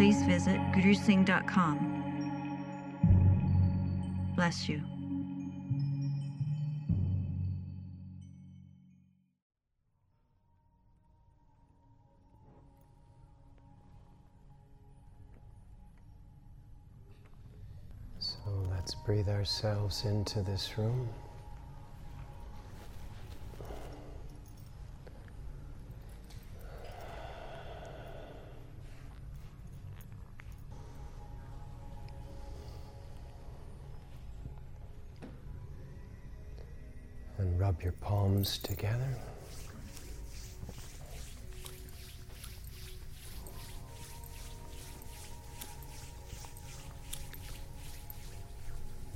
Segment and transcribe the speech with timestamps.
[0.00, 1.76] please visit gurusingh.com.
[4.34, 4.80] Bless you.
[18.18, 18.38] So
[18.70, 21.10] let's breathe ourselves into this room.
[37.38, 37.92] And rub your
[38.30, 39.16] palms together.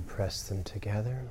[0.09, 1.23] Press them together.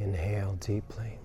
[0.00, 1.18] Inhale deeply.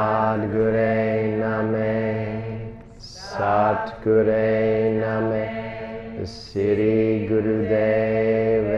[0.00, 1.00] सदगुरे
[1.40, 1.96] नमे
[3.06, 4.46] सतगुरे
[4.92, 5.44] नमे
[6.34, 6.94] Shri
[7.28, 8.69] Gurudev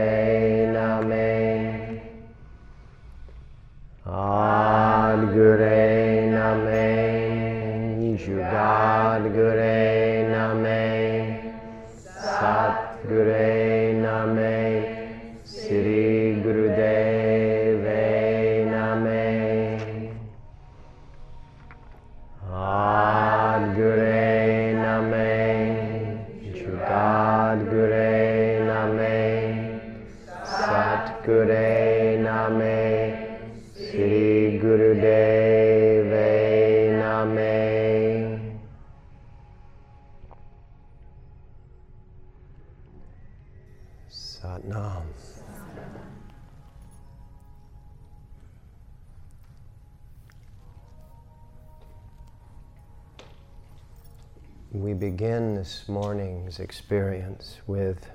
[56.73, 58.09] experience with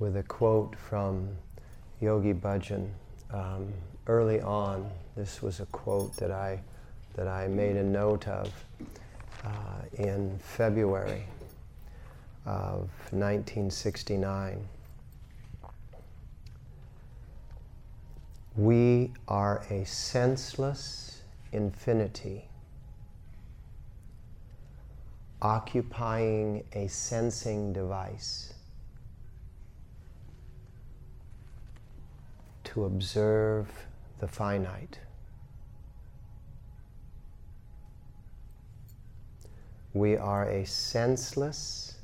[0.00, 1.28] with a quote from
[2.00, 2.88] Yogi Bhajan.
[3.32, 3.72] Um,
[4.08, 6.60] early on, this was a quote that I
[7.14, 8.52] that I made a note of
[9.44, 11.26] uh, in February
[12.46, 14.66] of 1969.
[18.56, 21.13] We are a senseless
[21.54, 22.48] infinity
[25.40, 28.54] occupying a sensing device
[32.64, 33.68] to observe
[34.18, 34.98] the finite.
[39.92, 41.98] We are a senseless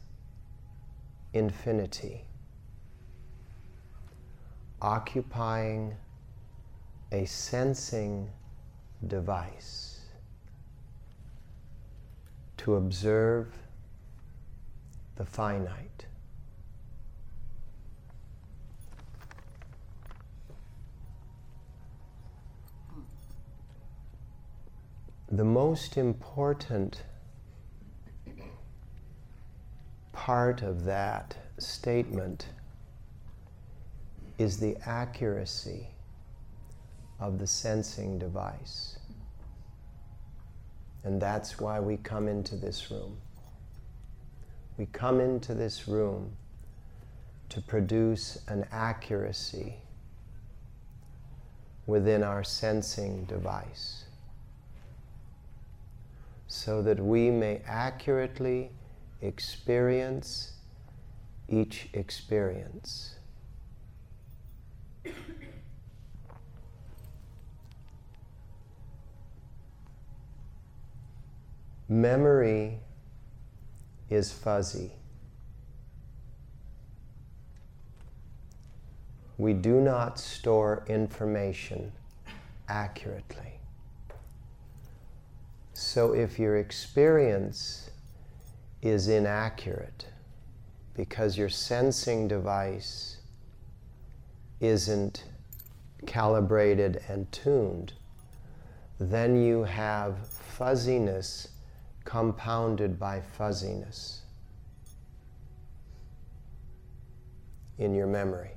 [1.32, 2.24] infinity
[4.80, 5.96] occupying
[7.10, 8.30] a sensing
[9.06, 10.00] device
[12.58, 13.56] to observe
[15.16, 16.06] the finite.
[25.32, 27.02] The most important
[30.12, 32.46] part of that statement
[34.38, 35.88] is the accuracy
[37.20, 38.98] of the sensing device.
[41.04, 43.16] And that's why we come into this room.
[44.76, 46.32] We come into this room
[47.50, 49.74] to produce an accuracy
[51.86, 54.04] within our sensing device
[56.46, 58.70] so that we may accurately
[59.22, 60.52] experience
[61.48, 63.16] each experience.
[71.90, 72.78] Memory
[74.08, 74.92] is fuzzy.
[79.38, 81.90] We do not store information
[82.68, 83.58] accurately.
[85.72, 87.90] So if your experience
[88.82, 90.06] is inaccurate
[90.94, 93.16] because your sensing device
[94.60, 95.24] isn't
[96.06, 97.94] calibrated and tuned,
[99.00, 101.48] then you have fuzziness
[102.04, 104.22] compounded by fuzziness
[107.78, 108.50] in your memory.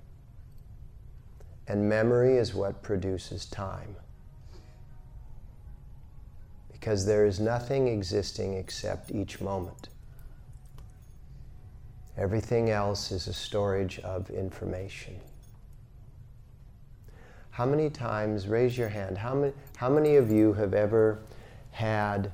[1.68, 3.96] And memory is what produces time.
[6.72, 9.90] Because there is nothing existing except each moment.
[12.18, 15.20] Everything else is a storage of information.
[17.52, 21.20] How many times, raise your hand, how many, how many of you have ever
[21.72, 22.32] had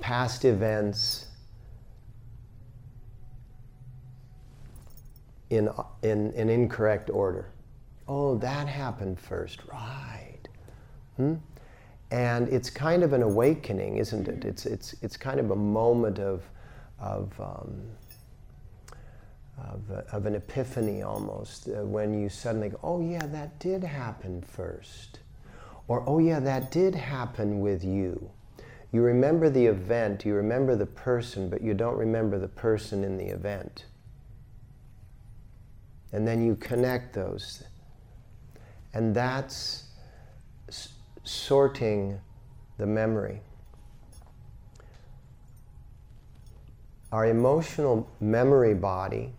[0.00, 1.26] past events
[5.50, 5.68] in,
[6.02, 7.50] in, in incorrect order.
[8.08, 10.48] Oh, that happened first, right.
[11.16, 11.34] Hmm?
[12.10, 14.44] And it's kind of an awakening, isn't it?
[14.44, 16.42] It's, it's, it's kind of a moment of,
[16.98, 17.82] of, um,
[19.58, 24.42] of, of, an epiphany almost, uh, when you suddenly go, oh yeah, that did happen
[24.42, 25.20] first.
[25.86, 28.30] Or, oh yeah, that did happen with you.
[28.92, 33.16] You remember the event, you remember the person, but you don't remember the person in
[33.16, 33.84] the event.
[36.12, 37.62] And then you connect those.
[38.92, 39.84] And that's
[41.22, 42.20] sorting
[42.78, 43.42] the memory.
[47.12, 49.34] Our emotional memory body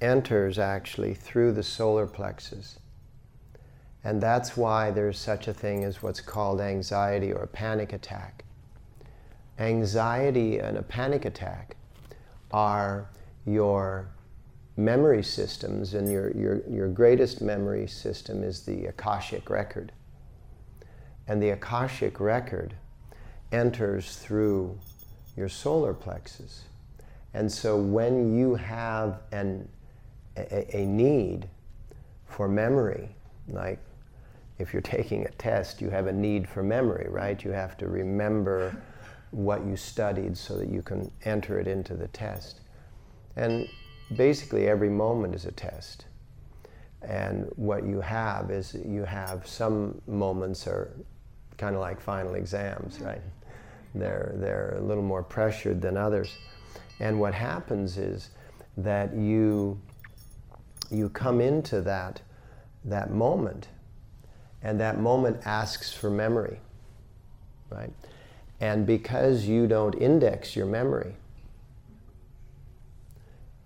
[0.00, 2.78] enters actually through the solar plexus.
[4.02, 8.43] And that's why there's such a thing as what's called anxiety or a panic attack
[9.58, 11.76] anxiety and a panic attack
[12.50, 13.08] are
[13.46, 14.08] your
[14.76, 19.92] memory systems, and your, your, your greatest memory system is the Akashic record.
[21.28, 22.74] And the Akashic record
[23.52, 24.78] enters through
[25.36, 26.64] your solar plexus.
[27.34, 29.68] And so when you have an,
[30.36, 31.48] a, a need
[32.26, 33.14] for memory,
[33.48, 33.78] like
[34.58, 37.42] if you're taking a test, you have a need for memory, right?
[37.44, 38.76] You have to remember
[39.34, 42.60] what you studied so that you can enter it into the test.
[43.36, 43.68] And
[44.16, 46.06] basically, every moment is a test.
[47.02, 50.94] And what you have is you have some moments are
[51.58, 53.20] kind of like final exams, right?
[53.94, 56.36] They're, they're a little more pressured than others.
[57.00, 58.30] And what happens is
[58.76, 59.80] that you,
[60.90, 62.22] you come into that,
[62.84, 63.68] that moment,
[64.62, 66.60] and that moment asks for memory,
[67.70, 67.92] right?
[68.60, 71.14] And because you don't index your memory,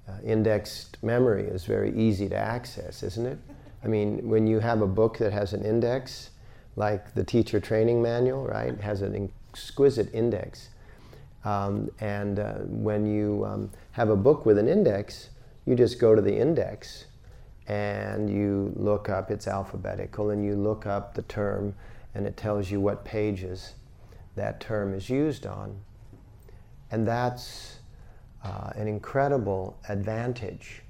[0.09, 3.39] uh, indexed memory is very easy to access, isn't it?
[3.85, 6.31] I mean, when you have a book that has an index,
[6.77, 10.69] like the teacher training manual, right, has an exquisite index.
[11.45, 15.31] Um, and uh, when you um, have a book with an index,
[15.67, 17.05] you just go to the index
[17.67, 21.75] and you look up, it's alphabetical, and you look up the term
[22.15, 23.75] and it tells you what pages
[24.39, 25.79] that term is used on.
[26.91, 27.77] And that's
[28.43, 30.83] uh, an incredible advantage.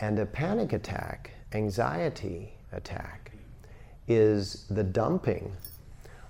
[0.00, 3.32] And a panic attack, anxiety attack,
[4.06, 5.52] is the dumping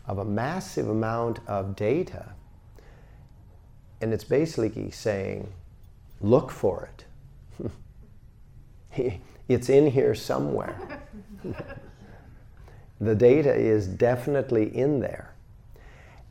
[0.06, 2.32] of a massive amount of data.
[4.00, 5.52] And it's basically saying,
[6.20, 6.88] look for
[7.60, 9.20] it.
[9.48, 11.02] it's in here somewhere.
[13.00, 15.35] The data is definitely in there.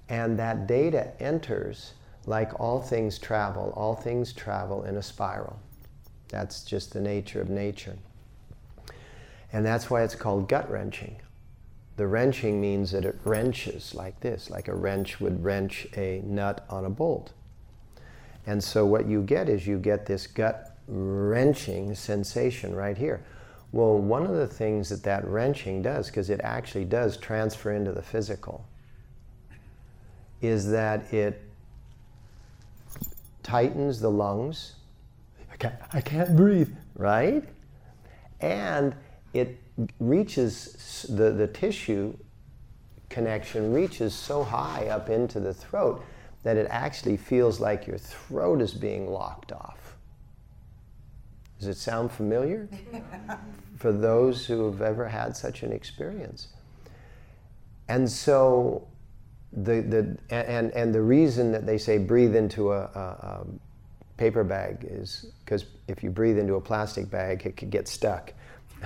[0.10, 1.94] And that data enters
[2.26, 3.74] like all things travel.
[3.76, 5.60] All things travel in a spiral.
[6.30, 7.98] That's just the nature of nature.
[9.54, 11.22] And that's why it's called gut wrenching.
[11.96, 16.64] The wrenching means that it wrenches like this, like a wrench would wrench a nut
[16.70, 17.32] on a bolt.
[18.46, 23.24] And so what you get is you get this gut wrenching sensation right here.
[23.72, 27.92] Well, one of the things that that wrenching does, because it actually does transfer into
[27.92, 28.66] the physical,
[30.42, 31.42] is that it
[33.44, 34.76] tightens the lungs.
[35.52, 36.74] I can't, I can't breathe.
[36.96, 37.44] Right?
[38.40, 38.96] And
[39.34, 39.60] it
[40.00, 42.16] reaches, the, the tissue
[43.10, 46.04] connection reaches so high up into the throat
[46.44, 49.77] that it actually feels like your throat is being locked off.
[51.60, 52.70] Does it sound familiar?
[53.78, 56.48] For those who have ever had such an experience.
[57.88, 58.88] And so
[59.54, 63.46] the, the, and, and the reason that they say breathe into a, a, a
[64.18, 68.34] paper bag is because if you breathe into a plastic bag, it could get stuck.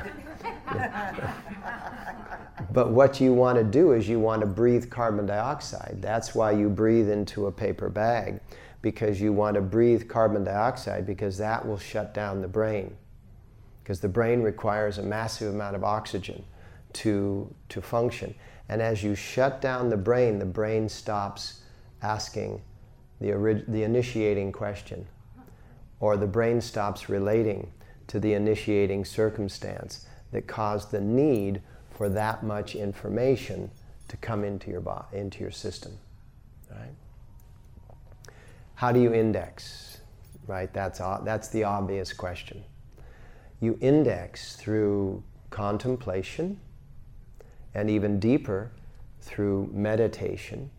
[2.72, 5.98] but what you want to do is you want to breathe carbon dioxide.
[6.00, 8.40] That's why you breathe into a paper bag,
[8.82, 12.96] because you want to breathe carbon dioxide because that will shut down the brain.
[13.84, 16.44] Because the brain requires a massive amount of oxygen
[16.94, 18.34] to, to function.
[18.70, 21.62] And as you shut down the brain, the brain stops
[22.02, 22.62] asking
[23.20, 25.08] the, the initiating question,
[26.00, 27.72] or the brain stops relating
[28.08, 31.62] to the initiating circumstance that caused the need
[31.92, 33.70] for that much information
[34.08, 35.98] to come into your, into your system.
[36.70, 36.96] Right?
[38.82, 40.02] How do you index?
[40.48, 40.74] Right?
[40.74, 42.64] That's, that's the obvious question.
[43.60, 45.22] You index through
[45.52, 46.60] contemplation
[47.76, 48.72] and even deeper
[49.20, 50.72] through meditation.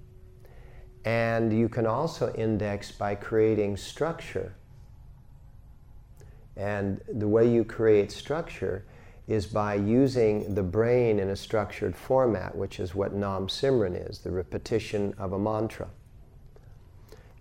[1.04, 4.56] And you can also index by creating structure.
[6.56, 8.84] And the way you create structure
[9.28, 14.18] is by using the brain in a structured format, which is what Nam Simran is,
[14.18, 15.88] the repetition of a mantra.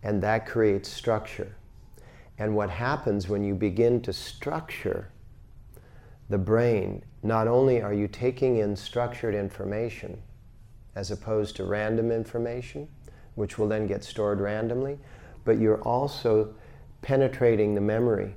[0.03, 1.55] And that creates structure.
[2.37, 5.09] And what happens when you begin to structure
[6.29, 10.21] the brain, not only are you taking in structured information
[10.95, 12.87] as opposed to random information,
[13.35, 14.97] which will then get stored randomly,
[15.45, 16.53] but you're also
[17.01, 18.35] penetrating the memory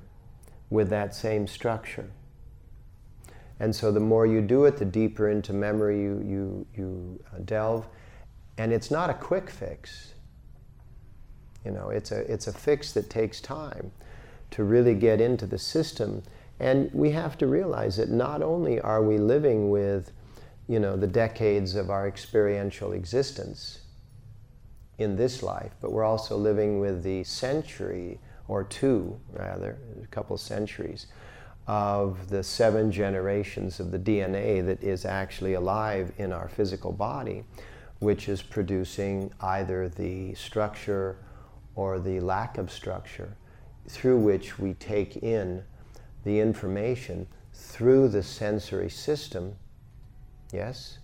[0.69, 2.09] with that same structure.
[3.59, 7.39] And so the more you do it, the deeper into memory you, you, you uh,
[7.45, 7.87] delve.
[8.57, 10.14] And it's not a quick fix.
[11.65, 13.91] You know, it's a, it's a fix that takes time
[14.51, 16.23] to really get into the system.
[16.59, 20.11] And we have to realize that not only are we living with,
[20.67, 23.79] you know, the decades of our experiential existence
[24.97, 30.37] in this life, but we're also living with the century or two, rather, a couple
[30.37, 31.07] centuries
[31.67, 37.43] of the seven generations of the DNA that is actually alive in our physical body,
[37.99, 41.17] which is producing either the structure
[41.75, 43.35] or the lack of structure
[43.87, 45.63] through which we take in
[46.23, 49.55] the information through the sensory system.
[50.51, 50.99] Yes?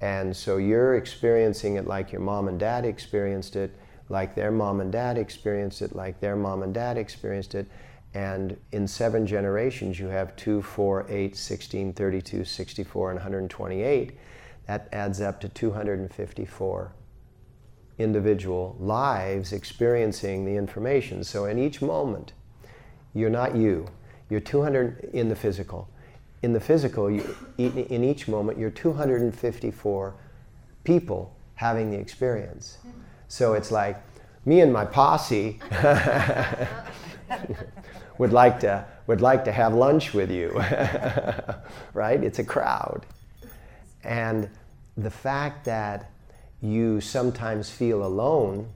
[0.00, 3.74] And so you're experiencing it like your mom and dad experienced it,
[4.08, 7.66] like their mom and dad experienced it, like their mom and dad experienced it.
[8.14, 14.18] And in seven generations, you have 2, 4, 8, 16, 32, 64, and 128.
[14.66, 16.92] That adds up to 254
[18.00, 21.22] individual lives experiencing the information.
[21.22, 22.32] So in each moment,
[23.14, 23.86] you're not you.
[24.28, 25.88] You're 200 in the physical.
[26.42, 30.14] In the physical, you, in each moment, you're 254
[30.84, 32.78] people having the experience.
[33.28, 34.02] So it's like
[34.46, 35.60] me and my posse
[38.18, 40.50] would like to would like to have lunch with you,
[41.94, 42.22] right?
[42.22, 43.04] It's a crowd,
[44.04, 44.48] and
[44.96, 46.10] the fact that
[46.62, 48.68] you sometimes feel alone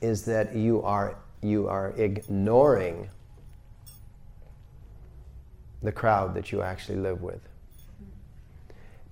[0.00, 3.08] is that you are you are ignoring
[5.82, 7.40] the crowd that you actually live with.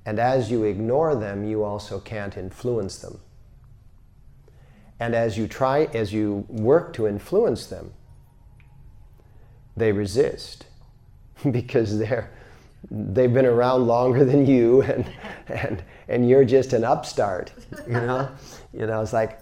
[0.07, 3.21] And as you ignore them, you also can't influence them.
[4.99, 7.93] And as you try, as you work to influence them,
[9.77, 10.67] they resist
[11.51, 12.31] because they're,
[12.91, 15.05] they've been around longer than you and,
[15.49, 17.53] and, and you're just an upstart,
[17.87, 18.31] you know?
[18.73, 19.41] you know, it's like,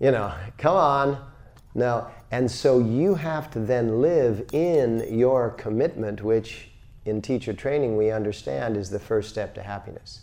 [0.00, 1.26] you know, come on.
[1.74, 6.70] No, and so you have to then live in your commitment, which
[7.04, 10.22] in teacher training we understand is the first step to happiness,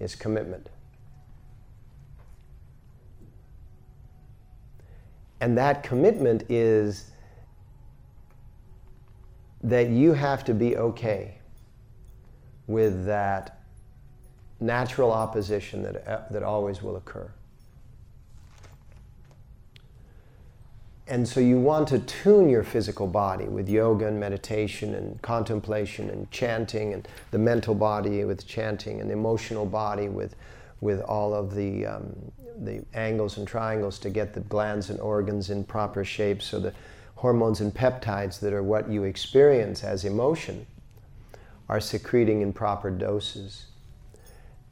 [0.00, 0.68] is commitment.
[5.40, 7.10] And that commitment is
[9.64, 11.38] that you have to be okay
[12.66, 13.62] with that
[14.60, 17.30] natural opposition that, uh, that always will occur.
[21.06, 26.08] And so you want to tune your physical body with yoga and meditation and contemplation
[26.08, 30.34] and chanting, and the mental body with chanting, and the emotional body with,
[30.80, 32.14] with all of the, um,
[32.58, 36.72] the angles and triangles to get the glands and organs in proper shape so the
[37.16, 40.66] hormones and peptides that are what you experience as emotion
[41.68, 43.66] are secreting in proper doses.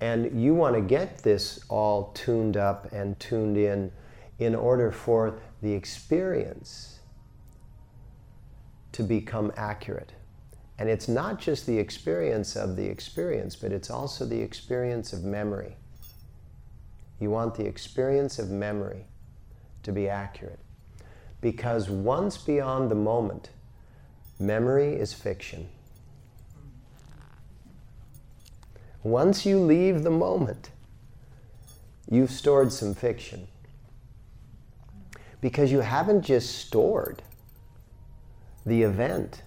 [0.01, 3.93] And you want to get this all tuned up and tuned in
[4.39, 6.99] in order for the experience
[8.91, 10.13] to become accurate.
[10.79, 15.23] And it's not just the experience of the experience, but it's also the experience of
[15.23, 15.77] memory.
[17.21, 19.07] You want the experience of memory
[19.85, 20.59] to be accurate.
[21.43, 23.51] Because once beyond the moment,
[24.41, 25.69] memory is fiction.
[29.03, 30.71] Once you leave the moment,
[32.09, 33.49] you've stored some fiction
[35.41, 37.21] because you haven't just stored
[38.65, 39.43] the event.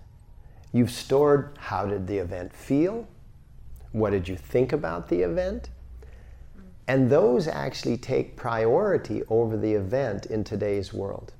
[0.74, 3.08] You've stored how did the event feel?
[3.94, 5.70] What did you think about the event?
[6.86, 11.32] And those actually take priority over the event in today's world.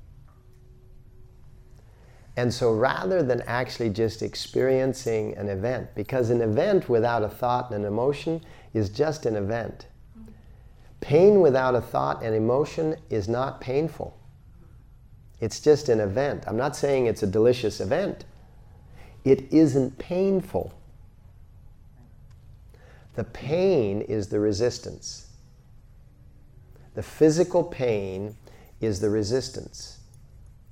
[2.36, 7.70] And so rather than actually just experiencing an event, because an event without a thought
[7.70, 8.42] and an emotion
[8.74, 9.86] is just an event.
[11.00, 14.18] Pain without a thought and emotion is not painful.
[15.40, 16.44] It's just an event.
[16.46, 18.24] I'm not saying it's a delicious event.
[19.24, 20.74] It isn't painful.
[23.14, 25.28] The pain is the resistance.
[26.94, 28.36] The physical pain
[28.80, 30.00] is the resistance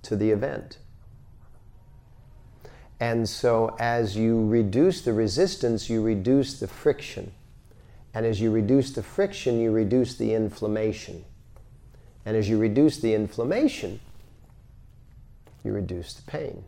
[0.02, 0.78] to the event.
[3.00, 7.32] And so, as you reduce the resistance, you reduce the friction.
[8.14, 11.24] And as you reduce the friction, you reduce the inflammation.
[12.24, 14.00] And as you reduce the inflammation,
[15.64, 16.64] you reduce the pain.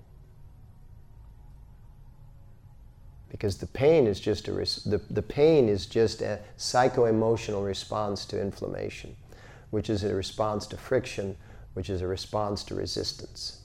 [3.31, 8.41] Because the pain is just a the, the pain is just a psycho-emotional response to
[8.41, 9.15] inflammation,
[9.71, 11.37] which is a response to friction,
[11.75, 13.61] which is a response to resistance.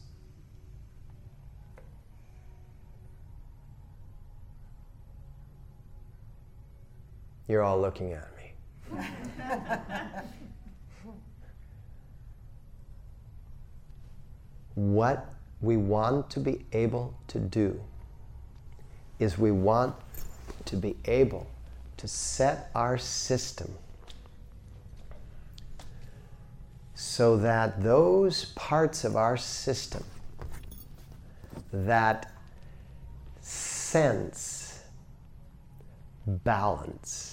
[7.52, 8.54] You're all looking at me.
[14.76, 15.26] what
[15.60, 17.78] we want to be able to do
[19.20, 19.94] is we want
[20.64, 21.46] to be able
[21.98, 23.74] to set our system
[26.96, 30.06] so that those parts of our system
[31.74, 32.32] that
[33.42, 34.86] sense
[36.26, 37.31] balance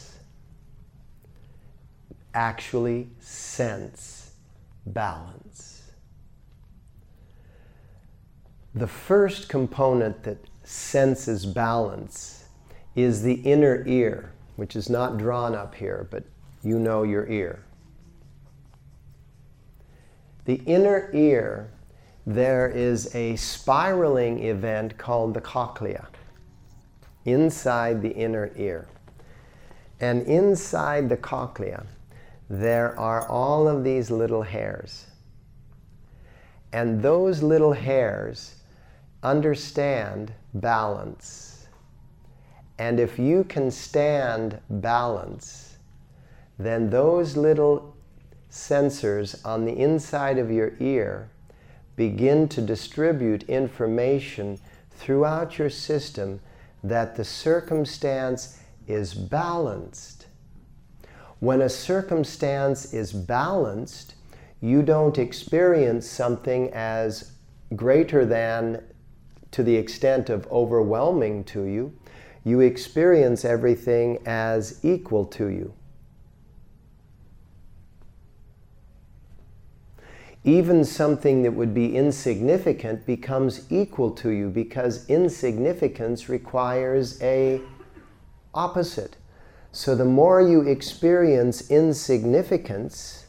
[2.34, 4.32] actually sense
[4.86, 5.78] balance
[8.78, 12.44] the first component that senses balance
[12.94, 16.24] is the inner ear, which is not drawn up here, but
[16.62, 17.64] you know your ear.
[20.44, 21.70] The inner ear,
[22.26, 26.08] there is a spiraling event called the cochlea
[27.24, 28.88] inside the inner ear.
[30.00, 31.84] And inside the cochlea,
[32.48, 35.06] there are all of these little hairs.
[36.72, 38.56] And those little hairs
[39.22, 41.66] understand balance.
[42.78, 45.76] And if you can stand balance,
[46.58, 47.96] then those little
[48.50, 51.28] sensors on the inside of your ear
[51.96, 54.58] begin to distribute information
[54.90, 56.40] throughout your system
[56.82, 60.17] that the circumstance is balanced.
[61.40, 64.14] When a circumstance is balanced,
[64.60, 67.32] you don't experience something as
[67.76, 68.82] greater than
[69.52, 71.92] to the extent of overwhelming to you,
[72.44, 75.72] you experience everything as equal to you.
[80.44, 87.60] Even something that would be insignificant becomes equal to you because insignificance requires a
[88.54, 89.16] opposite.
[89.72, 93.26] So the more you experience insignificance,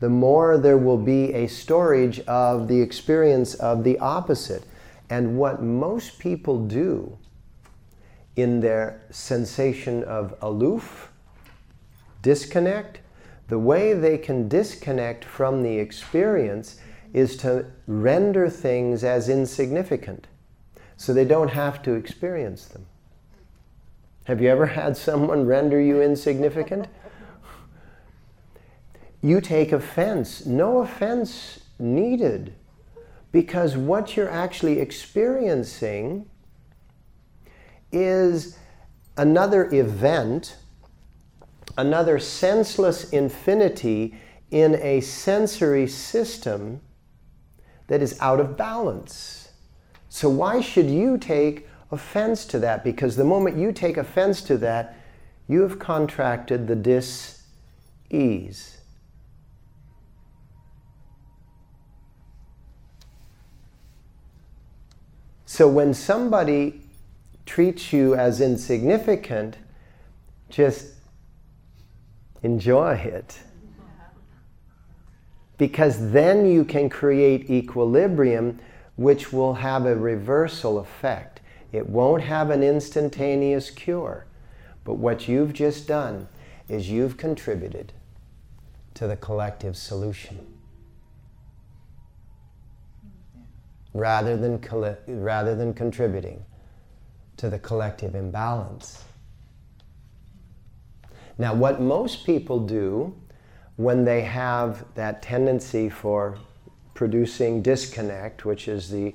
[0.00, 4.64] the more there will be a storage of the experience of the opposite.
[5.10, 7.18] And what most people do
[8.36, 11.10] in their sensation of aloof,
[12.22, 13.00] disconnect,
[13.48, 16.78] the way they can disconnect from the experience
[17.12, 20.26] is to render things as insignificant
[20.96, 22.86] so they don't have to experience them.
[24.28, 26.86] Have you ever had someone render you insignificant?
[29.22, 30.44] You take offense.
[30.44, 32.54] No offense needed.
[33.32, 36.28] Because what you're actually experiencing
[37.90, 38.58] is
[39.16, 40.58] another event,
[41.78, 44.14] another senseless infinity
[44.50, 46.82] in a sensory system
[47.86, 49.52] that is out of balance.
[50.10, 52.84] So, why should you take offense to that?
[52.84, 54.96] Because the moment you take offense to that,
[55.46, 57.42] you have contracted the dis
[58.10, 58.78] ease.
[65.46, 66.82] So, when somebody
[67.46, 69.56] treats you as insignificant,
[70.50, 70.92] just
[72.42, 73.38] enjoy it
[75.58, 78.58] because then you can create equilibrium
[78.96, 81.37] which will have a reversal effect.
[81.72, 84.24] It won't have an instantaneous cure,
[84.84, 86.28] but what you've just done
[86.68, 87.92] is you've contributed
[88.94, 90.38] to the collective solution.
[93.92, 94.60] Rather than,
[95.06, 96.44] rather than contributing
[97.36, 99.04] to the collective imbalance.
[101.38, 103.14] Now, what most people do
[103.76, 106.36] when they have that tendency for
[106.94, 109.14] producing disconnect, which is the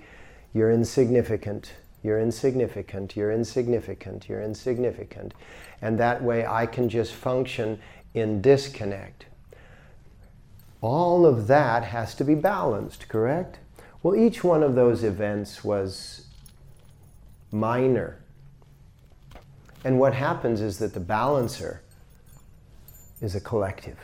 [0.53, 5.33] you're insignificant, you're insignificant, you're insignificant, you're insignificant,
[5.81, 7.79] and that way I can just function
[8.13, 9.25] in disconnect.
[10.81, 13.59] All of that has to be balanced, correct?
[14.03, 16.27] Well, each one of those events was
[17.51, 18.19] minor.
[19.85, 21.81] And what happens is that the balancer
[23.21, 23.97] is a collective.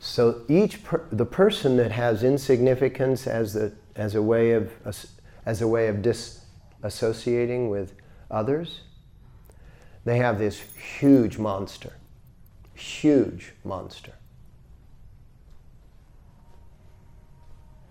[0.00, 4.70] So each per, the person that has insignificance as the as a way of
[5.48, 7.94] as a way of disassociating with
[8.30, 8.82] others,
[10.04, 10.60] they have this
[10.98, 11.94] huge monster,
[12.74, 14.12] huge monster.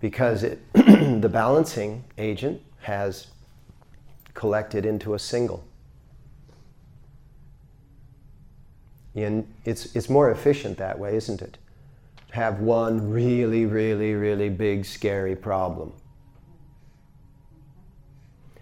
[0.00, 3.26] Because it, the balancing agent has
[4.34, 5.64] collected into a single.
[9.16, 11.58] And it's, it's more efficient that way, isn't it?
[12.30, 15.92] have one really, really, really big, scary problem.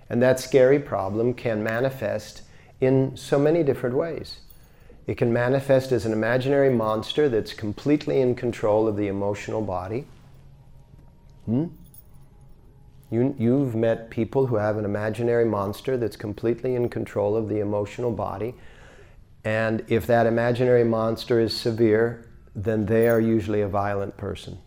[0.09, 2.43] And that scary problem can manifest
[2.81, 4.39] in so many different ways.
[5.07, 10.07] It can manifest as an imaginary monster that's completely in control of the emotional body.
[11.45, 11.67] Hmm?
[13.11, 17.61] You, you've met people who have an imaginary monster that's completely in control of the
[17.61, 18.55] emotional body.
[19.45, 24.59] And if that imaginary monster is severe, then they are usually a violent person.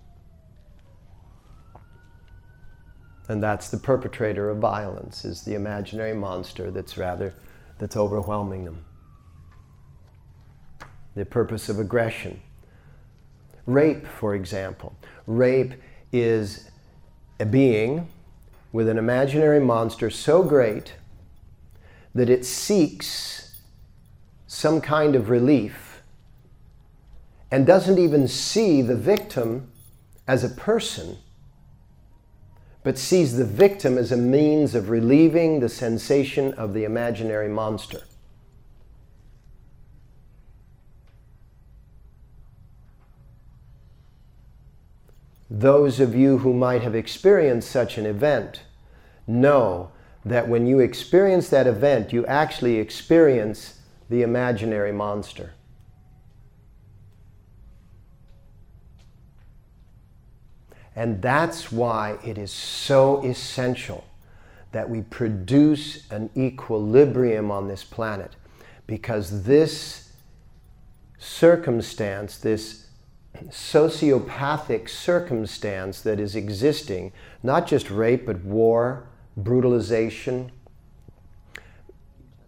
[3.30, 7.34] And that's the perpetrator of violence, is the imaginary monster that's rather,
[7.78, 8.84] that's overwhelming them.
[11.16, 12.42] The purpose of aggression.
[13.68, 14.96] Rape, for example.
[15.28, 15.74] Rape
[16.12, 16.72] is
[17.40, 18.08] a being
[18.72, 20.96] with an imaginary monster so great
[22.16, 23.62] that it seeks
[24.48, 26.02] some kind of relief
[27.52, 29.72] and doesn't even see the victim
[30.28, 31.18] as a person,
[32.84, 38.04] but sees the victim as a means of relieving the sensation of the imaginary monster.
[45.50, 48.62] Those of you who might have experienced such an event
[49.26, 49.92] know
[50.24, 55.54] that when you experience that event, you actually experience the imaginary monster.
[61.00, 64.04] And that's why it is so essential
[64.74, 68.36] that we produce an equilibrium on this planet.
[68.86, 70.12] Because this
[71.18, 72.88] circumstance, this
[73.48, 79.08] sociopathic circumstance that is existing, not just rape, but war,
[79.38, 80.52] brutalization,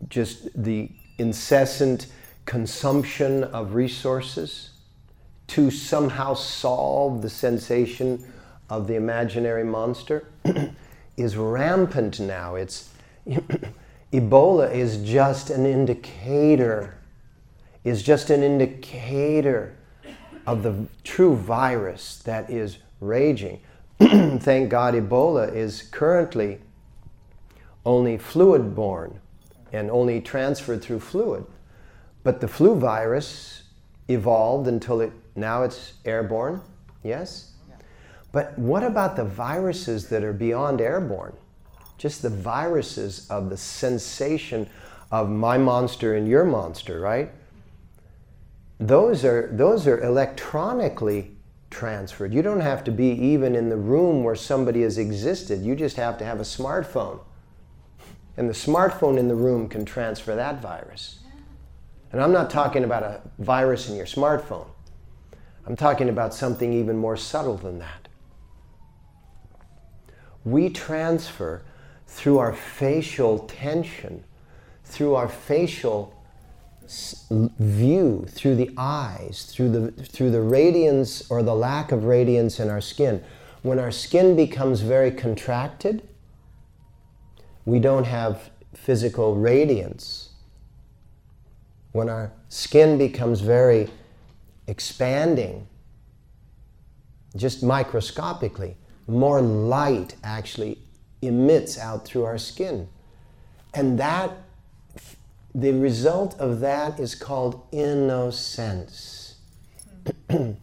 [0.10, 2.08] just the incessant
[2.46, 4.72] consumption of resources
[5.48, 8.22] to somehow solve the sensation
[8.72, 10.26] of the imaginary monster
[11.18, 12.56] is rampant now.
[12.56, 12.90] It's
[14.14, 16.96] Ebola is just an indicator,
[17.84, 19.76] is just an indicator
[20.48, 23.60] of the true virus that is raging.
[24.00, 26.60] Thank God Ebola is currently
[27.86, 29.20] only fluid borne
[29.74, 31.46] and only transferred through fluid.
[32.24, 33.64] But the flu virus
[34.08, 36.62] evolved until it now it's airborne,
[37.04, 37.51] yes?
[38.32, 41.34] But what about the viruses that are beyond airborne?
[41.98, 44.70] Just the viruses of the sensation
[45.12, 47.32] of my monster and your monster, right?
[48.80, 51.32] Those are, those are electronically
[51.70, 52.34] transferred.
[52.34, 55.62] You don't have to be even in the room where somebody has existed.
[55.62, 57.20] You just have to have a smartphone.
[58.38, 61.20] And the smartphone in the room can transfer that virus.
[62.12, 64.68] And I'm not talking about a virus in your smartphone.
[65.66, 68.01] I'm talking about something even more subtle than that.
[70.44, 71.62] We transfer
[72.08, 74.24] through our facial tension,
[74.84, 76.14] through our facial
[77.32, 82.70] view, through the eyes, through the, through the radiance or the lack of radiance in
[82.70, 83.24] our skin.
[83.62, 86.08] When our skin becomes very contracted,
[87.66, 90.30] we don't have physical radiance.
[91.92, 93.90] When our skin becomes very
[94.68, 95.68] expanding,
[97.36, 98.76] just microscopically,
[99.08, 100.80] more light actually
[101.22, 102.88] emits out through our skin.
[103.74, 104.32] And that,
[105.54, 109.36] the result of that is called innocence.
[110.28, 110.58] when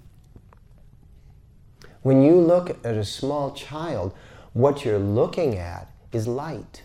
[2.22, 4.14] you look at a small child,
[4.52, 6.82] what you're looking at is light.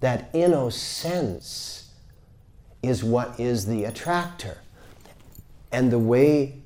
[0.00, 1.90] That innocence
[2.82, 4.58] is what is the attractor.
[5.72, 6.63] And the way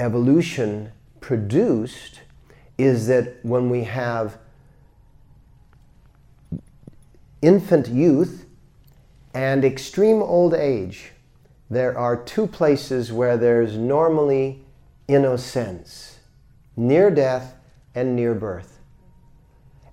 [0.00, 2.20] evolution produced
[2.78, 4.38] is that when we have
[7.42, 8.46] infant youth
[9.34, 11.12] and extreme old age,
[11.68, 14.64] there are two places where there's normally
[15.06, 16.18] innocence
[16.76, 17.54] near death
[17.94, 18.78] and near birth.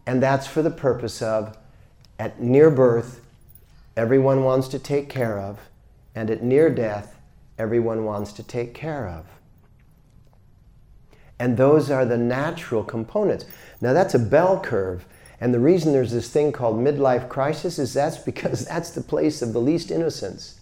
[0.06, 1.58] And that's for the purpose of
[2.18, 3.22] at near birth,
[3.96, 5.60] everyone wants to take care of,
[6.16, 7.20] and at near death,
[7.60, 9.37] everyone wants to take care of.
[11.40, 13.46] And those are the natural components.
[13.82, 15.06] Now, that's a bell curve.
[15.40, 19.42] And the reason there's this thing called midlife crisis is that's because that's the place
[19.42, 20.60] of the least innocence.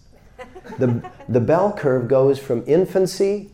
[0.78, 3.50] The, the bell curve goes from infancy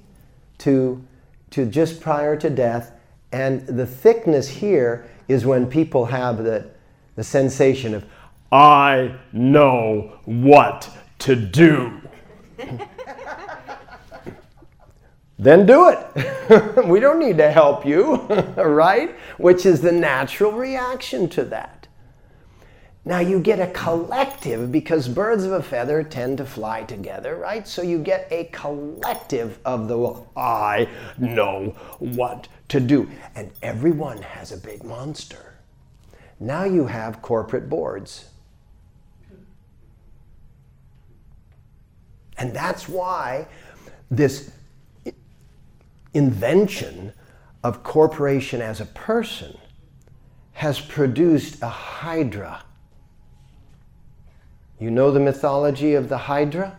[0.59, 1.03] to,
[1.51, 2.93] to just prior to death.
[3.31, 6.71] And the thickness here is when people have the,
[7.15, 8.05] the sensation of,
[8.51, 12.01] I know what to do.
[15.43, 16.87] then do it.
[16.87, 18.17] we don't need to help you,
[18.57, 19.17] right?
[19.39, 21.83] Which is the natural reaction to that.
[23.05, 27.67] Now you get a collective because birds of a feather tend to fly together, right?
[27.67, 33.11] So you get a collective of the I know what to do.
[33.35, 35.55] And everyone has a big monster.
[36.39, 38.27] Now you have corporate boards.
[42.39, 43.49] And that's why
[44.11, 44.53] this
[46.15, 47.13] invention
[47.63, 49.57] of corporation as a person
[50.53, 52.63] has produced a hydra.
[54.79, 56.77] You know the mythology of the hydra?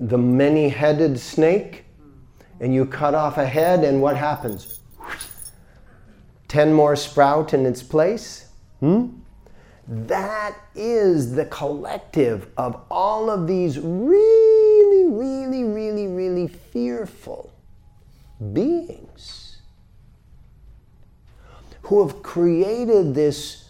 [0.00, 1.84] The many headed snake?
[2.60, 4.78] And you cut off a head, and what happens?
[6.48, 8.48] Ten more sprout in its place?
[8.80, 9.08] Hmm?
[9.86, 17.53] That is the collective of all of these really, really, really, really fearful
[18.52, 19.58] beings
[21.82, 23.68] who have created this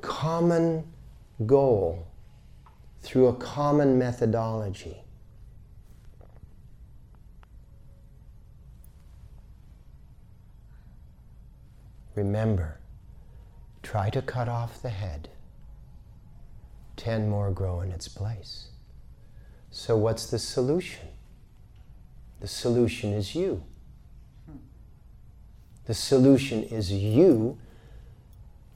[0.00, 0.84] common
[1.44, 2.06] goal
[3.02, 4.96] through a common methodology.
[12.14, 12.80] Remember,
[13.82, 15.28] try to cut off the head.
[16.96, 18.68] Ten more grow in its place.
[19.70, 21.08] So, what's the solution?
[22.40, 23.62] The solution is you.
[25.86, 27.58] The solution is you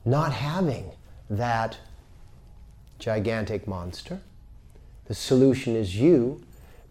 [0.05, 0.93] not having
[1.29, 1.77] that
[2.99, 4.21] gigantic monster.
[5.07, 6.43] The solution is you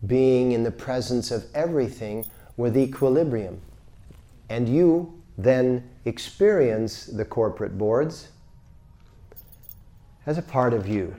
[0.05, 2.25] being in the presence of everything
[2.58, 3.62] with equilibrium.
[4.49, 8.27] And you then experience the corporate boards
[10.25, 11.15] as a part of you.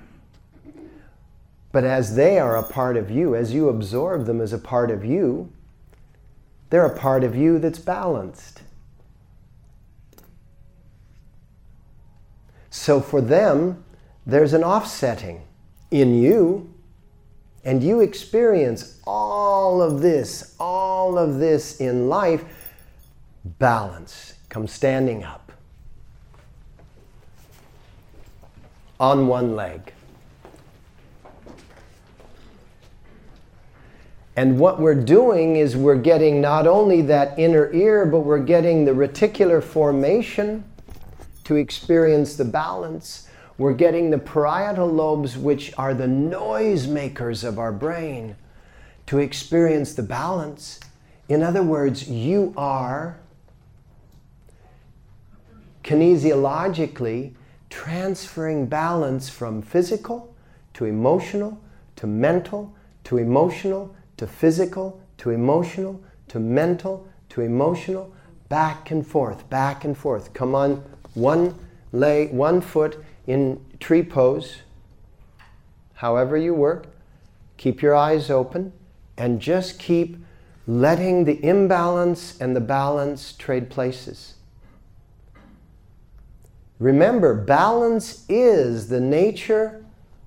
[1.72, 4.90] But as they are a part of you, as you absorb them as a part
[4.90, 5.52] of you,
[6.70, 8.62] they're a part of you that's balanced.
[12.70, 13.84] So for them,
[14.26, 15.42] there's an offsetting
[15.90, 16.72] in you,
[17.64, 22.44] and you experience all of this, all of this in life.
[23.44, 24.34] Balance.
[24.48, 25.52] Come standing up
[28.98, 29.92] on one leg.
[34.40, 38.86] And what we're doing is we're getting not only that inner ear, but we're getting
[38.86, 40.64] the reticular formation
[41.44, 43.28] to experience the balance.
[43.58, 48.34] We're getting the parietal lobes, which are the noise makers of our brain,
[49.08, 50.80] to experience the balance.
[51.28, 53.20] In other words, you are
[55.84, 57.34] kinesiologically
[57.68, 60.34] transferring balance from physical
[60.72, 61.60] to emotional
[61.96, 62.74] to mental
[63.04, 68.12] to emotional to physical to emotional to mental to emotional
[68.50, 70.34] back and forth back and forth.
[70.34, 71.54] Come on one
[71.90, 74.58] leg one foot in tree pose
[75.94, 76.88] however you work.
[77.56, 78.74] Keep your eyes open
[79.16, 80.18] and just keep
[80.66, 84.34] letting the imbalance and the balance trade places.
[86.78, 89.82] Remember, balance is the nature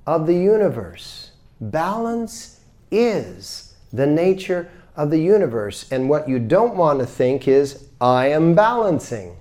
[0.08, 1.30] of the universe.
[1.62, 3.63] Balance is
[3.94, 5.90] the nature of the universe.
[5.92, 9.38] And what you don't want to think is, I am balancing.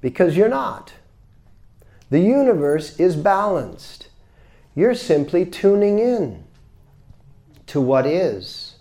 [0.00, 0.92] Because you're not.
[2.10, 4.08] The universe is balanced.
[4.74, 6.44] You're simply tuning in
[7.66, 8.74] to what is.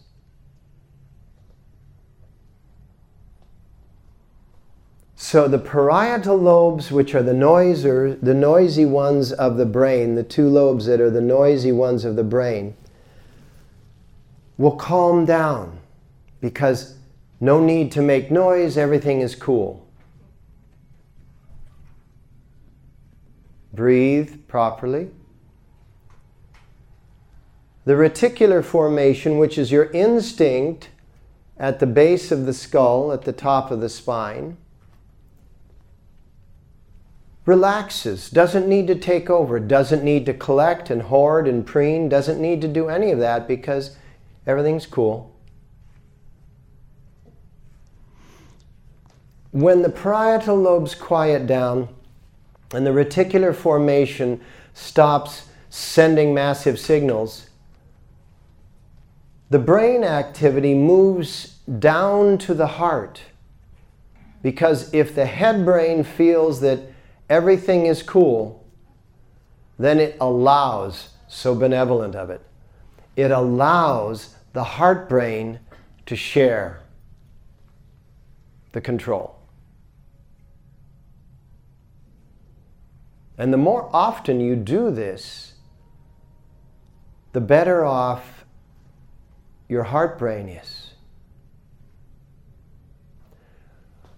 [5.15, 10.23] So the parietal lobes, which are the noiser, the noisy ones of the brain, the
[10.23, 12.75] two lobes that are the noisy ones of the brain,
[14.57, 15.79] will calm down
[16.41, 16.95] because
[17.39, 19.85] no need to make noise, everything is cool.
[23.73, 25.09] Breathe properly.
[27.83, 30.89] The reticular formation, which is your instinct
[31.57, 34.57] at the base of the skull, at the top of the spine,
[37.45, 42.41] relaxes, doesn't need to take over, doesn't need to collect and hoard and preen, doesn't
[42.41, 43.97] need to do any of that because
[44.45, 45.35] everything's cool.
[49.51, 51.87] When the parietal lobes quiet down
[52.73, 54.41] and the reticular formation
[54.73, 57.49] stops sending massive signals,
[59.49, 63.21] the brain activity moves down to the heart.
[64.41, 66.79] Because if the head brain feels that
[67.29, 68.65] everything is cool,
[69.79, 72.41] then it allows, so benevolent of it,
[73.15, 75.59] it allows the heart brain
[76.05, 76.79] to share
[78.71, 79.35] the control.
[83.37, 85.55] And the more often you do this,
[87.33, 88.45] the better off
[89.67, 90.93] your heart brain is.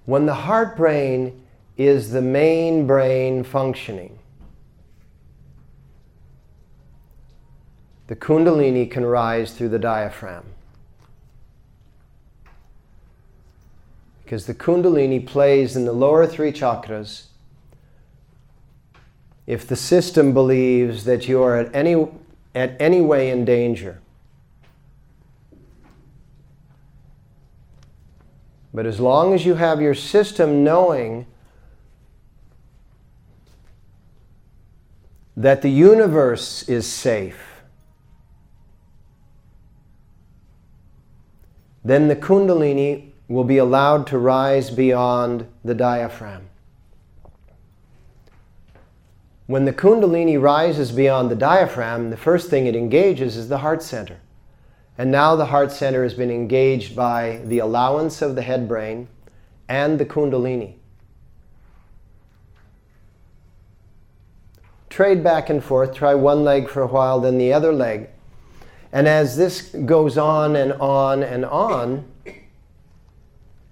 [0.06, 1.48] When the heart brain
[1.78, 4.17] is the main brain functioning.
[8.08, 10.46] The Kundalini can rise through the diaphragm.
[14.24, 17.28] Because the Kundalini plays in the lower three chakras.
[19.46, 22.08] If the system believes that you are at any,
[22.54, 24.02] at any way in danger,
[28.74, 31.26] but as long as you have your system knowing
[35.38, 37.57] that the universe is safe,
[41.88, 46.50] then the Kundalini will be allowed to rise beyond the diaphragm.
[49.46, 53.82] When the Kundalini rises beyond the diaphragm, the first thing it engages is the heart
[53.82, 54.18] center.
[54.98, 59.08] And now the heart center has been engaged by the allowance of the head brain
[59.70, 60.76] and the Kundalini.
[64.98, 68.10] trade back and forth, try one leg for a while, then the other leg.
[68.98, 72.12] And as this goes on and on and on,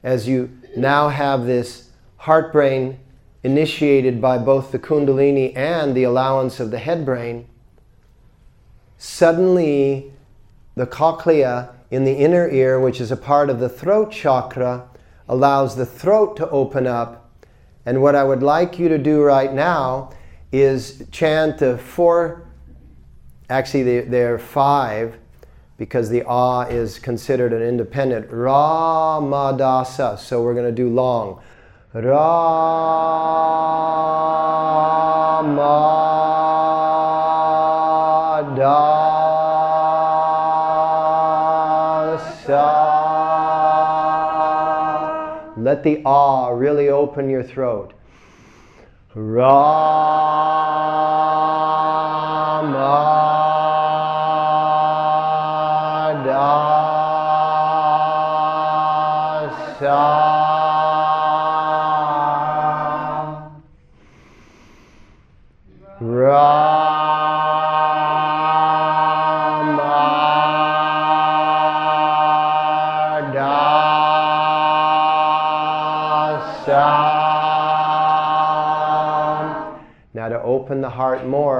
[0.03, 2.99] as you now have this heart brain
[3.41, 7.47] initiated by both the Kundalini and the allowance of the head brain,
[8.99, 10.13] suddenly
[10.75, 14.87] the cochlea in the inner ear, which is a part of the throat chakra,
[15.27, 17.31] allows the throat to open up.
[17.83, 20.11] And what I would like you to do right now
[20.51, 22.44] is chant the four,
[23.49, 25.17] actually there are five,
[25.77, 28.29] because the ah is considered an independent.
[28.29, 30.17] Ramadasa.
[30.19, 31.41] So we're going to do long.
[31.93, 32.15] Ramadasa.
[45.57, 47.93] Let the ah really open your throat.
[49.15, 49.94] Ramadasa.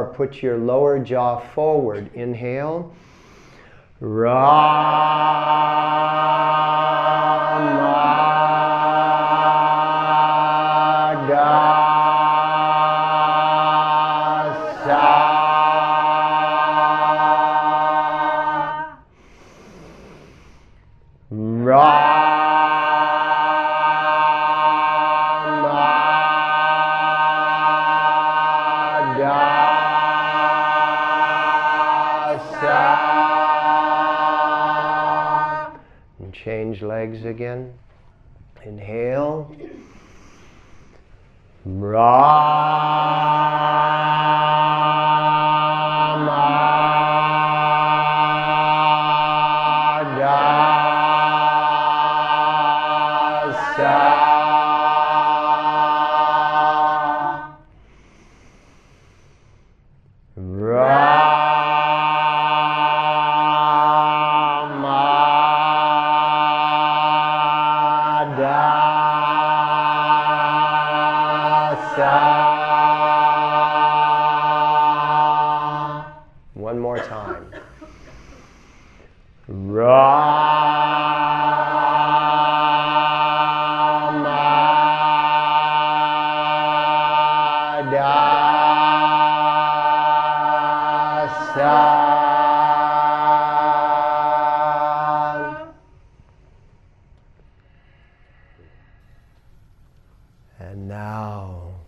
[0.05, 2.09] Put your lower jaw forward.
[2.13, 2.93] Inhale.
[4.01, 5.14] Ramadasa.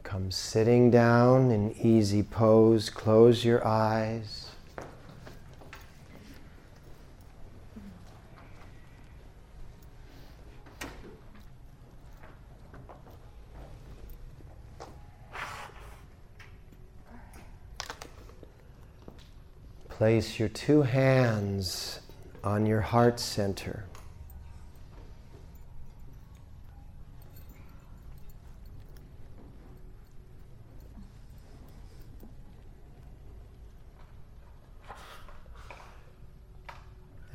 [0.08, 2.90] Come sitting down in easy pose.
[2.90, 4.52] Close your eyes.
[19.90, 22.00] Place your two hands
[22.46, 23.84] on your heart center.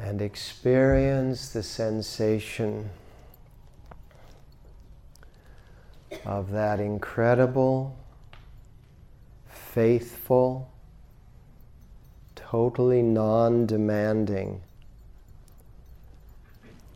[0.02, 2.90] And experience the sensation
[6.26, 7.96] of that incredible,
[9.48, 10.68] faithful,
[12.34, 14.60] totally non demanding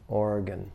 [0.09, 0.71] organ.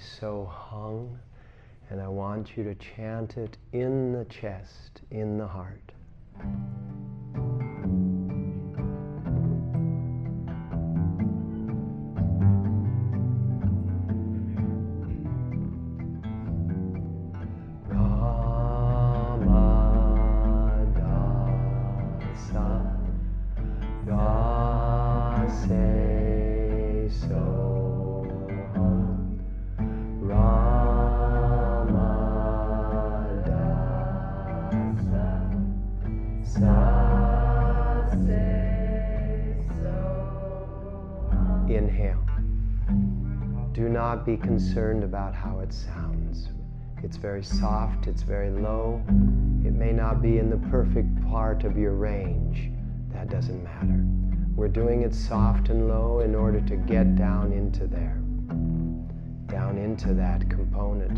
[0.00, 1.18] So Hung.
[1.90, 5.92] And I want you to chant it in the chest, in the heart.
[44.60, 46.50] Concerned about how it sounds.
[47.02, 49.02] It's very soft, it's very low.
[49.64, 52.70] It may not be in the perfect part of your range.
[53.10, 54.04] That doesn't matter.
[54.54, 58.20] We're doing it soft and low in order to get down into there,
[59.46, 61.16] down into that component.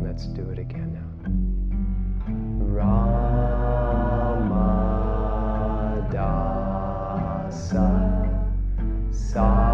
[0.00, 1.08] Let's do it again now.
[2.64, 3.27] Ramadasa
[9.28, 9.67] Sa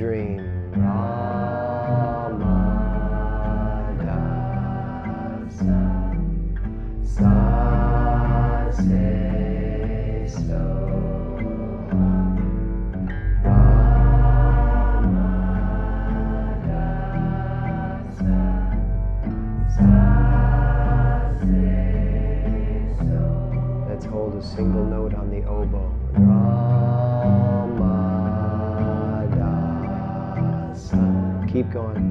[0.00, 0.39] dream.
[31.80, 32.09] Going.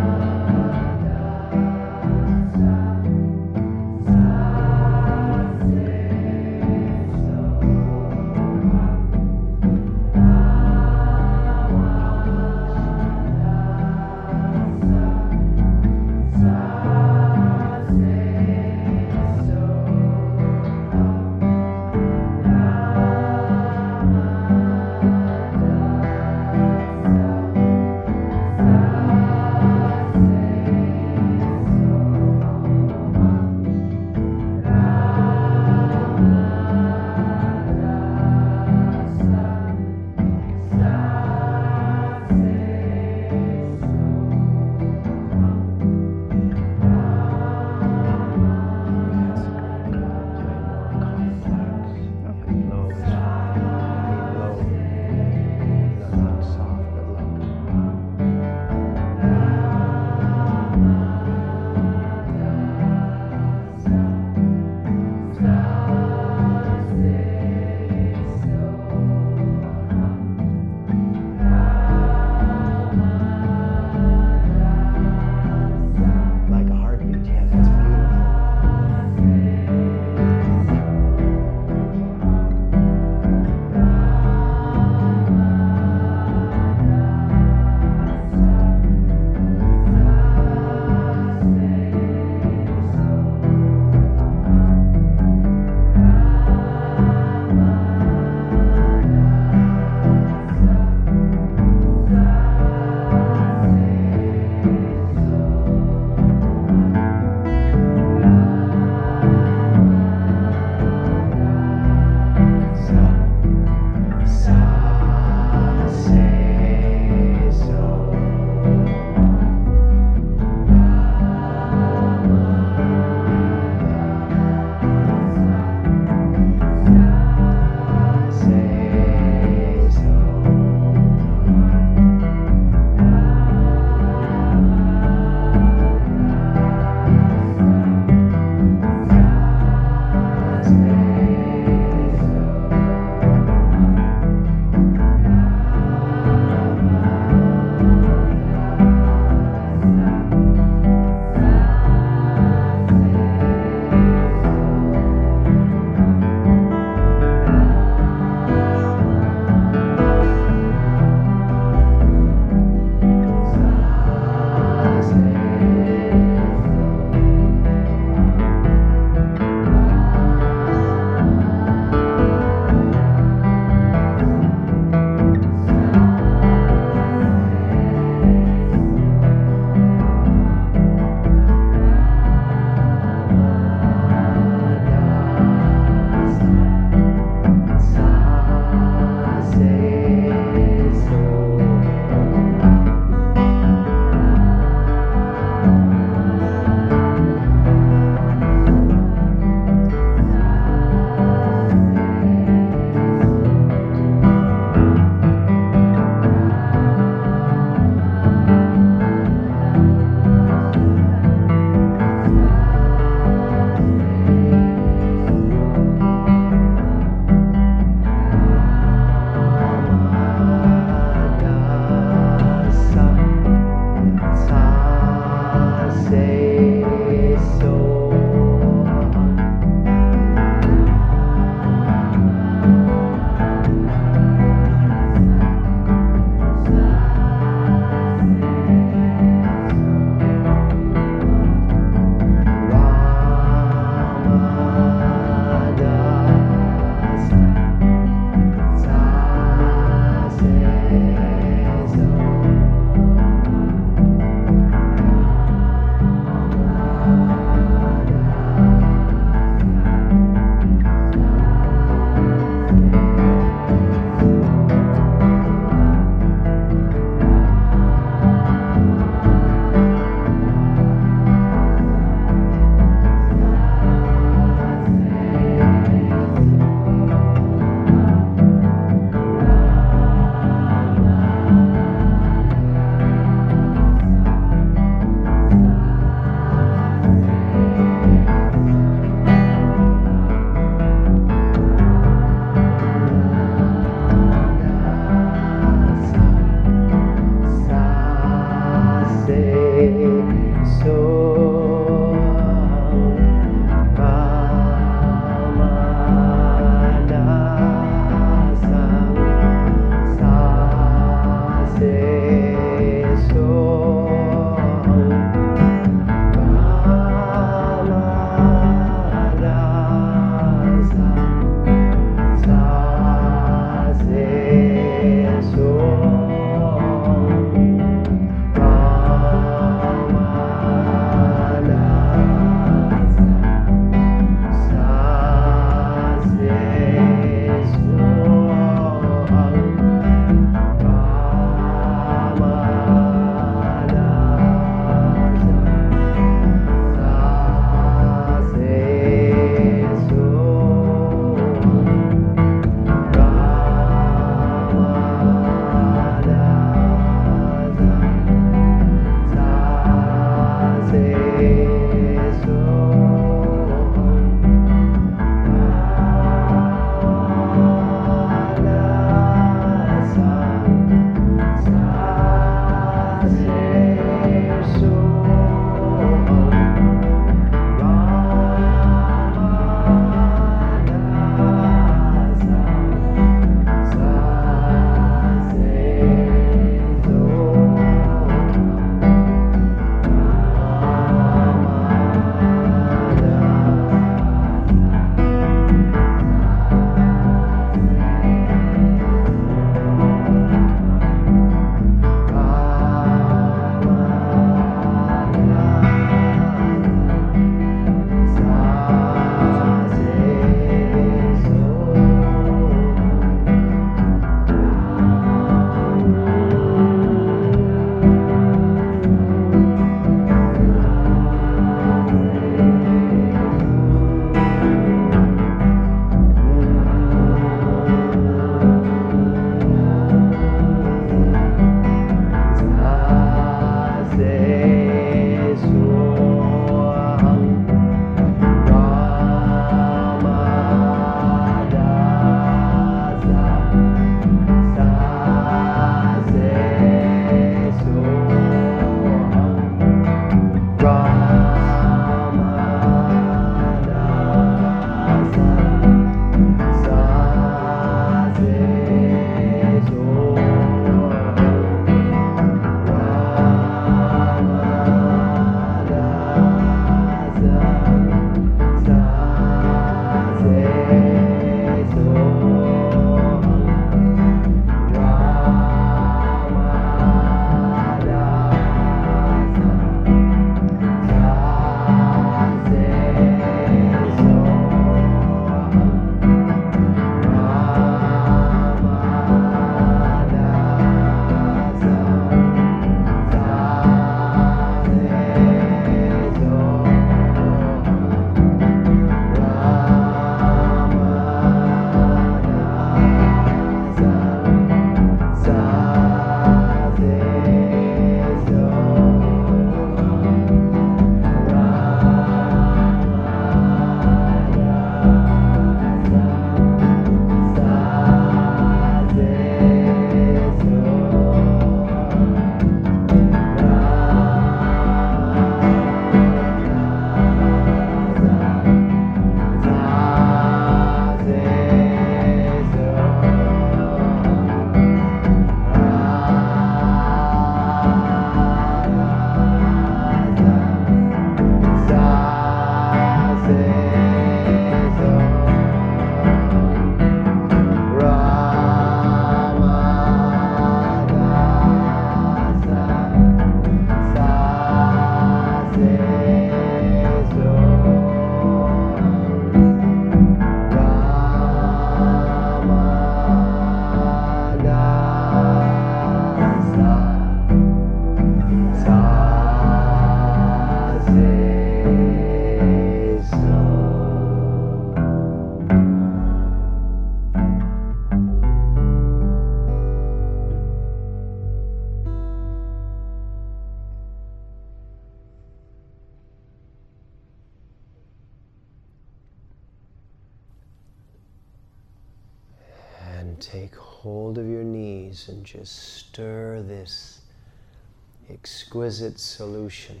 [598.42, 600.00] Exquisite solution,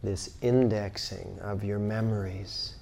[0.00, 2.74] this indexing of your memories.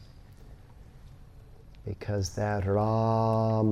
[1.86, 3.64] Because that Ramadasa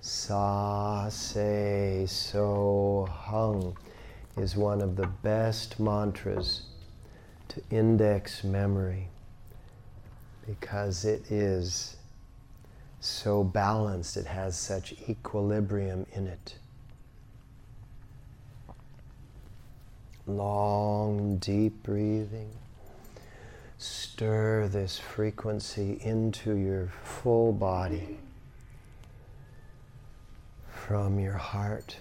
[0.00, 3.76] Sa Se So Hung
[4.38, 6.62] is one of the best mantras
[7.48, 9.08] to index memory
[10.46, 11.96] because it is
[12.98, 16.54] so balanced, it has such equilibrium in it.
[20.36, 22.50] Long, deep breathing.
[23.78, 28.18] Stir this frequency into your full body
[30.68, 31.96] from your heart.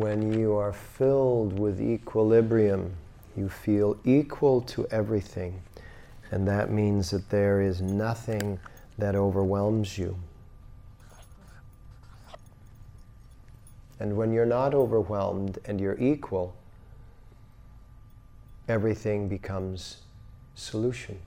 [0.00, 2.94] When you are filled with equilibrium,
[3.36, 5.60] you feel equal to everything.
[6.30, 8.58] And that means that there is nothing
[8.98, 10.16] that overwhelms you.
[14.00, 16.54] And when you're not overwhelmed and you're equal,
[18.68, 19.98] everything becomes
[20.54, 21.18] solution.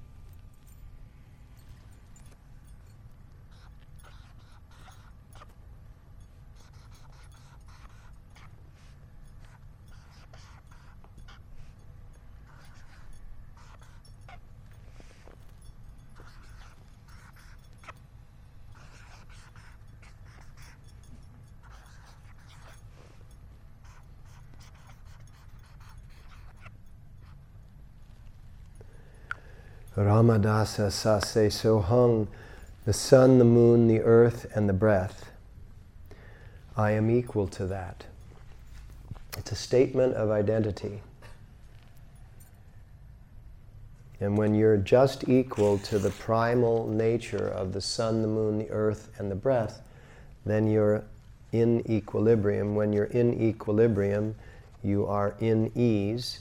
[30.00, 32.30] Ramadasa Sase So Hung,
[32.86, 35.30] the sun, the moon, the earth, and the breath.
[36.78, 38.06] I am equal to that.
[39.38, 41.02] It's a statement of identity.
[44.22, 48.70] And when you're just equal to the primal nature of the sun, the moon, the
[48.70, 49.82] earth, and the breath,
[50.46, 51.04] then you're
[51.52, 52.74] in equilibrium.
[52.74, 54.36] When you're in equilibrium,
[54.82, 56.40] you are in ease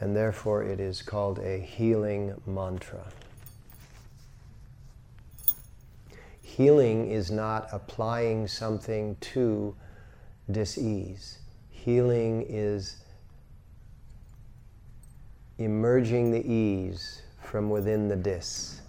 [0.00, 3.04] and therefore it is called a healing mantra.
[6.42, 9.76] Healing is not applying something to
[10.50, 11.38] dis-ease.
[11.70, 12.96] Healing is
[15.58, 18.80] emerging the ease from within the dis.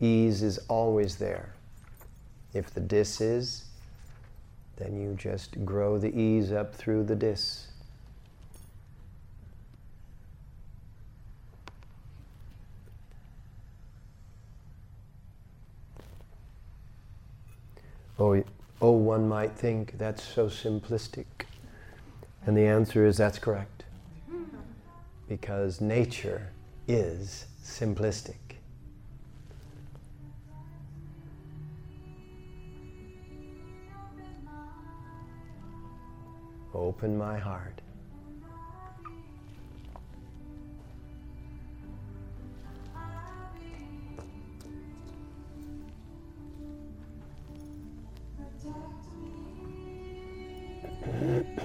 [0.00, 1.54] Ease is always there.
[2.54, 3.66] If the dis is,
[4.76, 7.69] then you just grow the ease up through the dis.
[18.22, 18.44] Oh,
[18.82, 21.24] oh, one might think that's so simplistic.
[22.44, 23.84] And the answer is that's correct.
[25.26, 26.52] Because nature
[26.86, 28.34] is simplistic.
[36.74, 37.79] Open my heart.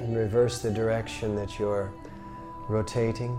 [0.08, 1.92] Reverse the direction that you're
[2.68, 3.38] rotating.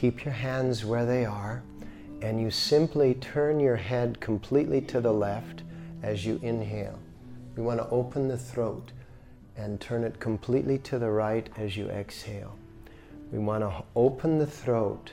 [0.00, 1.62] Keep your hands where they are,
[2.22, 5.62] and you simply turn your head completely to the left
[6.02, 6.98] as you inhale.
[7.54, 8.92] We want to open the throat
[9.58, 12.56] and turn it completely to the right as you exhale.
[13.30, 15.12] We want to open the throat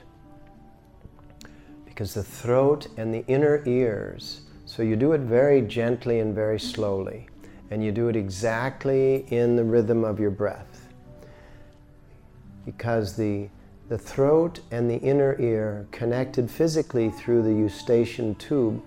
[1.84, 6.62] because the throat and the inner ears, so you do it very gently and very
[6.62, 7.28] slowly,
[7.72, 10.88] and you do it exactly in the rhythm of your breath.
[12.66, 13.50] Because the,
[13.90, 18.84] the throat and the inner ear, connected physically through the eustachian tube,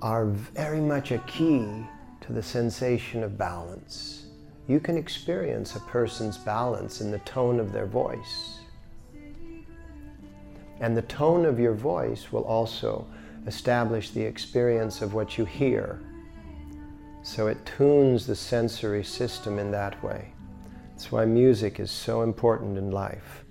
[0.00, 1.66] are very much a key
[2.20, 4.26] to the sensation of balance.
[4.66, 8.60] You can experience a person's balance in the tone of their voice.
[10.80, 13.06] And the tone of your voice will also
[13.46, 16.00] establish the experience of what you hear.
[17.22, 20.33] So it tunes the sensory system in that way.
[20.94, 23.43] That's why music is so important in life.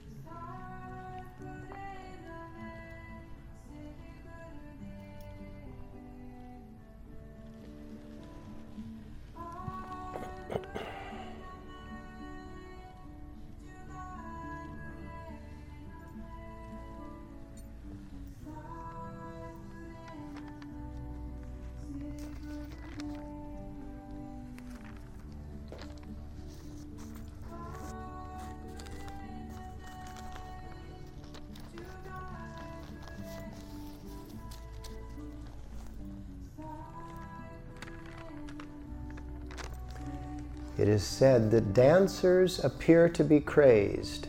[41.03, 44.27] Is said that dancers appear to be crazed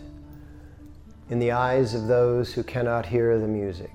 [1.31, 3.94] in the eyes of those who cannot hear the music.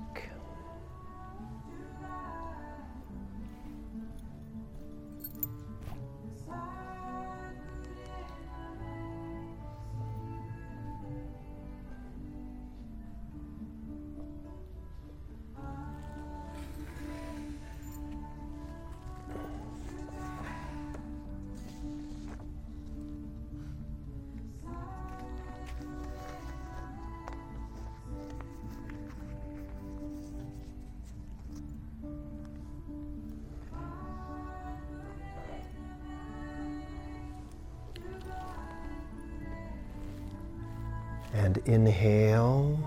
[41.32, 42.78] And inhale.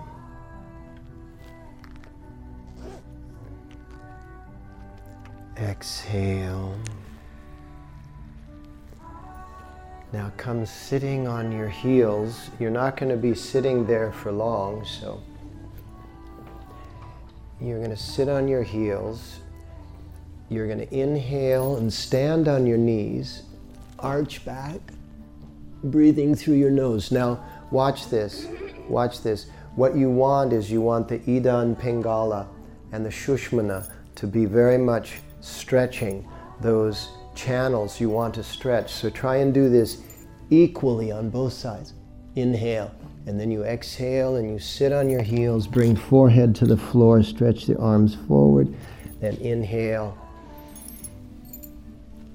[5.56, 6.76] Exhale.
[10.12, 12.50] Now come sitting on your heels.
[12.60, 15.20] You're not going to be sitting there for long, so
[17.60, 19.40] you're going to sit on your heels.
[20.50, 23.42] You're going to inhale and stand on your knees,
[23.98, 24.78] arch back,
[25.82, 27.10] breathing through your nose.
[27.10, 27.44] Now,
[27.74, 28.46] Watch this.
[28.88, 29.46] Watch this.
[29.74, 32.46] What you want is you want the Ida and Pingala
[32.92, 36.24] and the Shushmana to be very much stretching
[36.60, 38.92] those channels you want to stretch.
[38.92, 40.02] So try and do this
[40.50, 41.94] equally on both sides.
[42.36, 42.94] Inhale,
[43.26, 47.24] and then you exhale and you sit on your heels, bring forehead to the floor,
[47.24, 48.72] stretch the arms forward,
[49.18, 50.16] then inhale.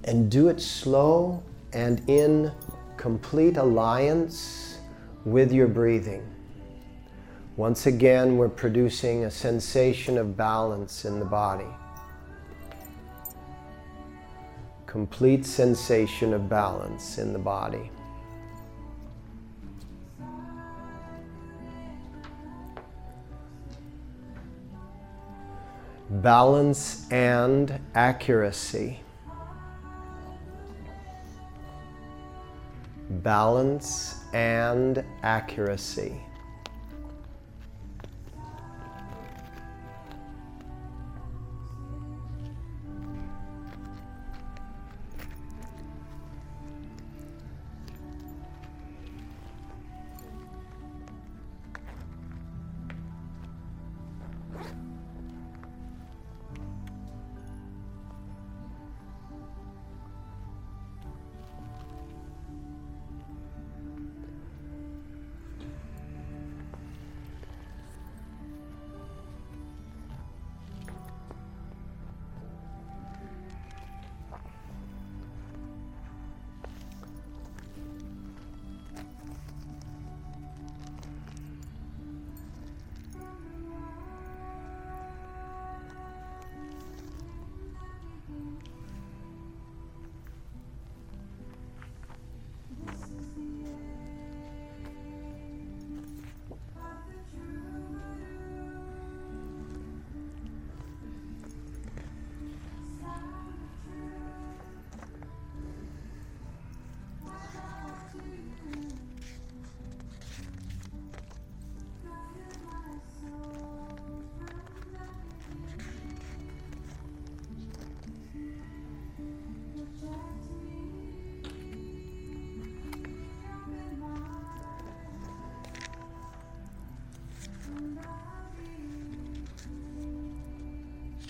[0.04, 2.52] And do it slow and in
[2.98, 4.69] complete alliance
[5.32, 6.24] with your breathing.
[7.56, 11.68] Once again, we're producing a sensation of balance in the body.
[14.86, 17.92] Complete sensation of balance in the body.
[26.10, 29.02] Balance and accuracy.
[33.10, 36.22] Balance and accuracy.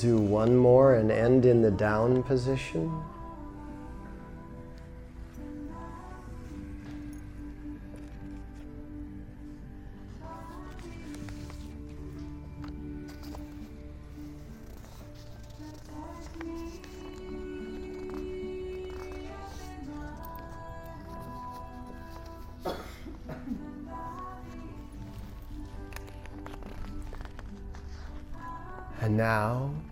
[0.00, 2.90] Do one more and end in the down position.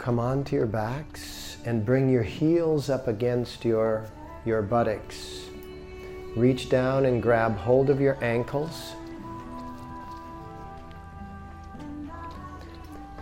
[0.08, 4.08] Come onto your backs and bring your heels up against your,
[4.46, 5.50] your buttocks.
[6.34, 8.94] Reach down and grab hold of your ankles.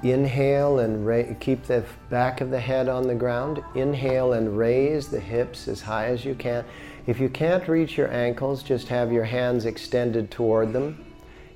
[0.04, 3.64] Inhale and ra- keep the back of the head on the ground.
[3.74, 6.64] Inhale and raise the hips as high as you can.
[7.08, 11.04] If you can't reach your ankles, just have your hands extended toward them.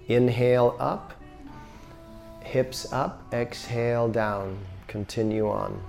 [0.09, 1.14] Inhale up
[2.51, 4.59] hips up, exhale down,
[4.91, 5.80] continue on.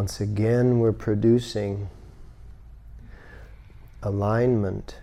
[0.00, 1.90] Once again, we're producing
[4.02, 4.96] alignment.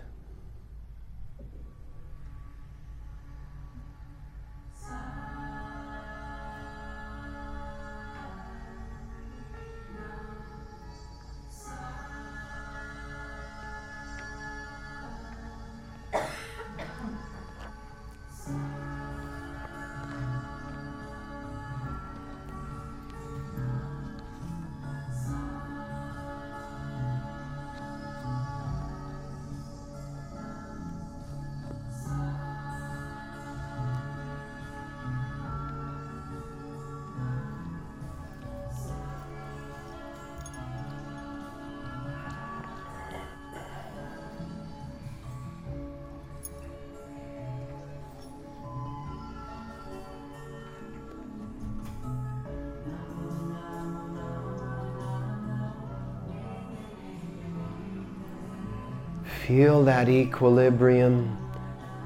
[59.48, 61.38] Feel that equilibrium,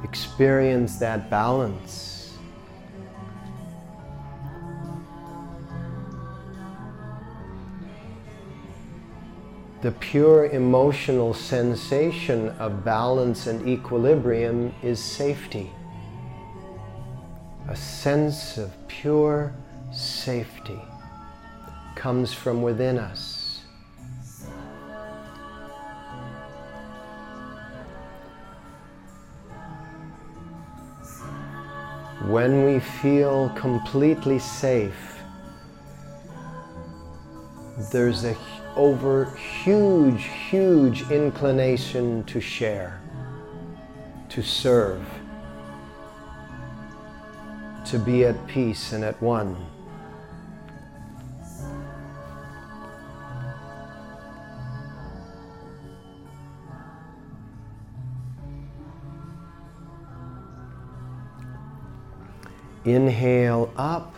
[0.05, 2.38] experience that balance.
[9.80, 15.68] The pure emotional sensation of balance and equilibrium is safety.
[17.68, 19.53] A sense of pure
[19.93, 20.80] safety
[21.97, 23.32] comes from within us.
[32.33, 35.20] When we feel completely safe,
[37.91, 38.35] there's a
[38.74, 39.26] over
[39.62, 43.03] huge, huge inclination to share,
[44.30, 45.07] to serve,
[47.85, 49.55] to be at peace and at one.
[62.85, 64.14] Inhale up.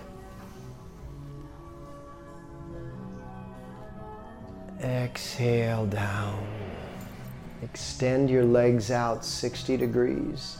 [4.82, 6.46] Exhale down.
[7.62, 10.58] Extend your legs out 60 degrees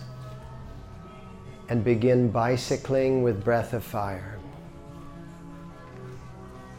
[1.69, 4.39] and begin bicycling with breath of fire.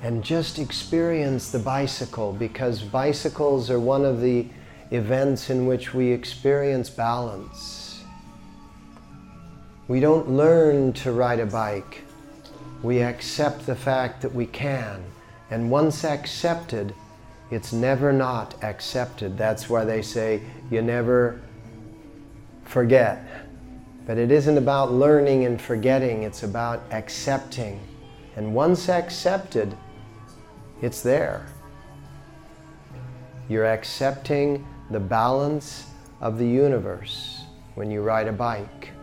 [0.03, 4.47] And just experience the bicycle because bicycles are one of the
[4.91, 7.84] events in which we experience balance.
[9.88, 12.03] We don't learn to ride a bike.
[12.81, 15.03] We accept the fact that we can.
[15.51, 16.95] And once accepted,
[17.51, 19.38] it's never not accepted.
[19.38, 21.39] That's why they say you never
[22.63, 23.23] forget.
[24.07, 27.79] But it isn't about learning and forgetting, it's about accepting
[28.36, 29.77] And once accepted,
[30.82, 31.45] it's there.
[33.47, 35.87] You're accepting the balance
[36.21, 37.43] of the universe
[37.75, 38.95] when you ride a bike.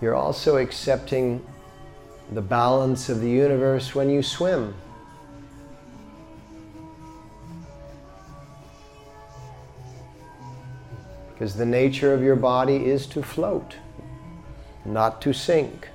[0.00, 1.44] You're also accepting
[2.32, 4.74] the balance of the universe when you swim.
[11.32, 13.76] Because the nature of your body is to float,
[14.84, 15.88] not to sink.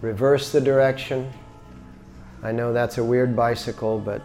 [0.00, 1.30] Reverse the direction.
[2.42, 4.22] I know that's a weird bicycle, but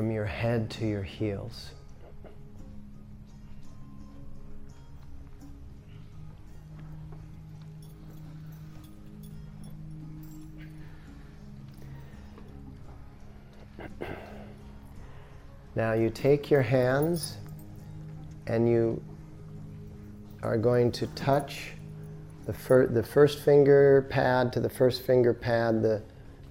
[0.00, 1.72] from your head to your heels.
[15.74, 17.36] Now you take your hands
[18.46, 19.02] and you
[20.42, 21.72] are going to touch
[22.46, 26.02] the, fir- the first finger pad to the first finger pad, the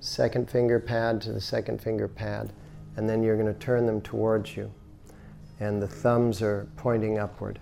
[0.02, 2.54] second finger pad to the second finger pad,
[3.00, 4.72] and then you're going to turn them towards you.
[5.60, 7.60] And the thumbs are pointing upward.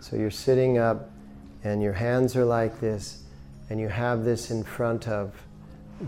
[0.00, 1.10] So you're sitting up,
[1.62, 3.22] and your hands are like this,
[3.68, 5.34] and you have this in front of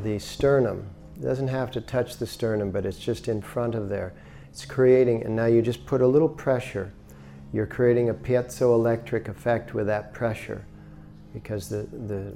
[0.03, 0.87] the sternum.
[1.17, 4.15] It doesn't have to touch the sternum, but it's just in front of there.
[4.51, 6.93] It's creating, and now you just put a little pressure
[7.53, 10.65] you're creating a piezoelectric effect with that pressure
[11.35, 12.33] because the, the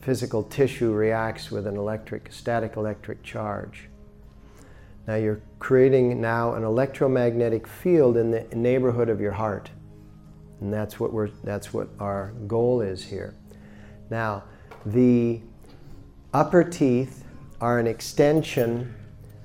[0.00, 3.88] physical tissue reacts with an electric, static electric charge.
[5.06, 9.70] Now you're creating now an electromagnetic field in the neighborhood of your heart.
[10.60, 13.34] And that's what, we're, that's what our goal is here.
[14.10, 14.44] Now,
[14.86, 15.40] the
[16.32, 17.24] upper teeth
[17.60, 18.94] are an extension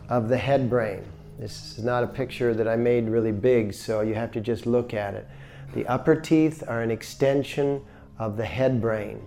[0.07, 1.03] of the head brain.
[1.37, 4.65] This is not a picture that I made really big, so you have to just
[4.65, 5.27] look at it.
[5.73, 7.81] The upper teeth are an extension
[8.17, 9.21] of the head brain.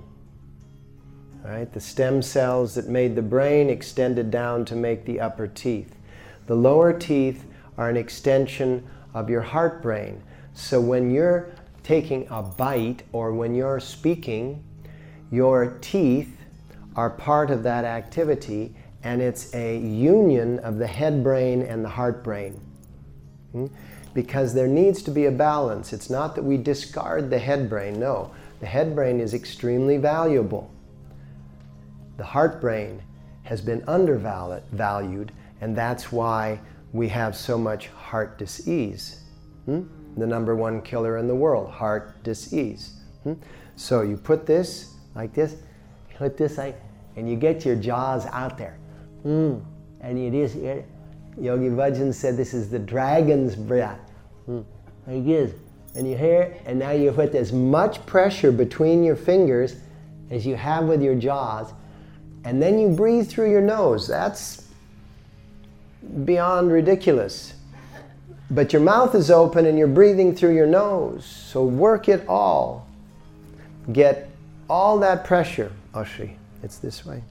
[1.42, 1.72] Right?
[1.72, 5.96] The stem cells that made the brain extended down to make the upper teeth.
[6.46, 7.44] The lower teeth
[7.76, 10.22] are an extension of your heart brain.
[10.54, 11.50] So when you're
[11.82, 14.62] taking a bite or when you're speaking,
[15.30, 16.36] your teeth
[16.96, 21.88] are part of that activity and it's a union of the head brain and the
[21.88, 22.60] heart brain.
[23.52, 23.66] Hmm?
[24.14, 25.92] Because there needs to be a balance.
[25.92, 28.32] It's not that we discard the head brain, no.
[28.60, 30.70] The head brain is extremely valuable.
[32.18, 33.02] The heart brain
[33.44, 35.32] has been undervalued,
[35.62, 36.60] and that's why
[36.92, 39.20] we have so much heart disease.
[39.64, 39.84] Hmm?
[40.16, 43.00] The number one killer in the world, heart disease.
[43.22, 43.34] Hmm?
[43.76, 45.56] So you put this like this,
[46.16, 46.80] put this like,
[47.16, 48.78] and you get your jaws out there.
[49.24, 49.62] Mm.
[50.00, 50.86] And it is, it,
[51.38, 54.00] Yogi Bhajan said this is the dragon's breath.
[54.48, 54.64] Mm.
[55.06, 55.52] Like this.
[55.94, 59.76] And you hear, and now you put as much pressure between your fingers
[60.30, 61.72] as you have with your jaws,
[62.44, 64.08] and then you breathe through your nose.
[64.08, 64.71] That's
[66.24, 67.54] beyond ridiculous.
[68.50, 71.24] But your mouth is open and you're breathing through your nose.
[71.24, 72.86] So work it all.
[73.92, 74.28] Get
[74.68, 75.72] all that pressure.
[75.94, 77.22] Oshri, it's this way.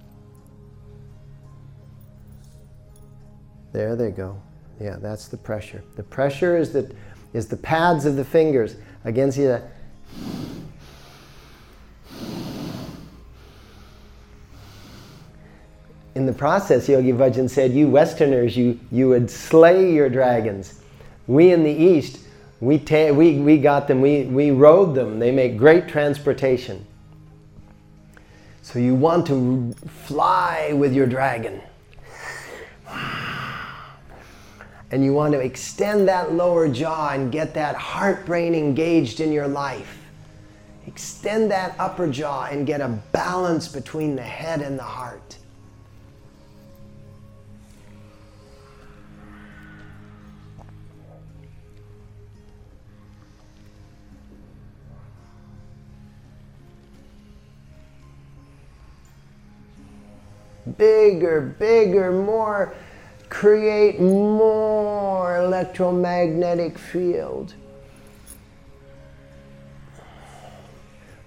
[3.72, 4.42] There they go.
[4.80, 5.84] Yeah, that's the pressure.
[5.96, 6.92] The pressure is the,
[7.34, 8.76] is the pads of the fingers
[9.06, 9.62] against the.
[16.14, 20.82] In the process, Yogi Bhajan said, You Westerners, you, you would slay your dragons.
[21.28, 22.20] We in the East,
[22.60, 25.20] We, ta- we, we got them, we, we rode them.
[25.20, 26.86] They make great transportation.
[28.62, 29.74] So you want to
[30.06, 31.62] fly with your dragon.
[34.94, 39.32] And you want to extend that lower jaw and get that heart brain engaged in
[39.32, 39.98] your life.
[40.86, 45.38] Extend that upper jaw and get a balance between the head and the heart.
[60.78, 62.76] Bigger, bigger, more,
[63.30, 67.56] create more electromagnetic field.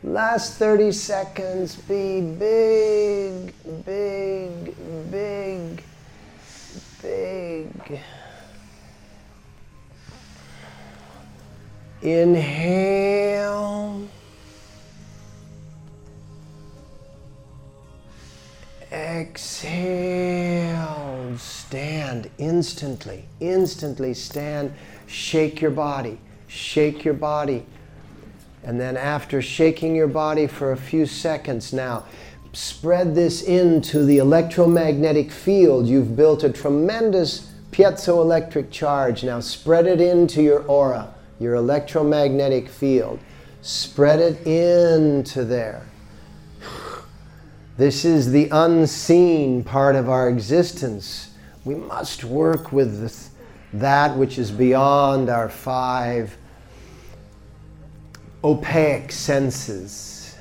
[0.04, 3.54] Last 30 seconds, be big,
[3.86, 4.74] big,
[5.10, 5.82] big,
[7.00, 8.00] big.
[12.02, 14.06] Inhale.
[19.24, 20.84] Exhale.
[21.38, 23.24] Stand instantly.
[23.40, 24.74] Instantly stand.
[25.06, 26.18] Shake your body.
[26.46, 27.64] Shake your body.
[28.62, 32.04] And then, after shaking your body for a few seconds now,
[32.52, 35.86] spread this into the electromagnetic field.
[35.86, 39.24] You've built a tremendous piezoelectric charge.
[39.24, 43.18] Now, spread it into your aura, your electromagnetic field.
[43.62, 45.86] Spread it into there.
[47.76, 51.32] This is the unseen part of our existence.
[51.64, 53.30] We must work with
[53.72, 56.36] that which is beyond our five
[58.44, 60.36] opaque senses.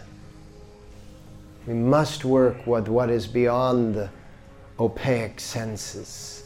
[1.65, 4.09] We must work with what is beyond the
[4.79, 6.43] opaque senses.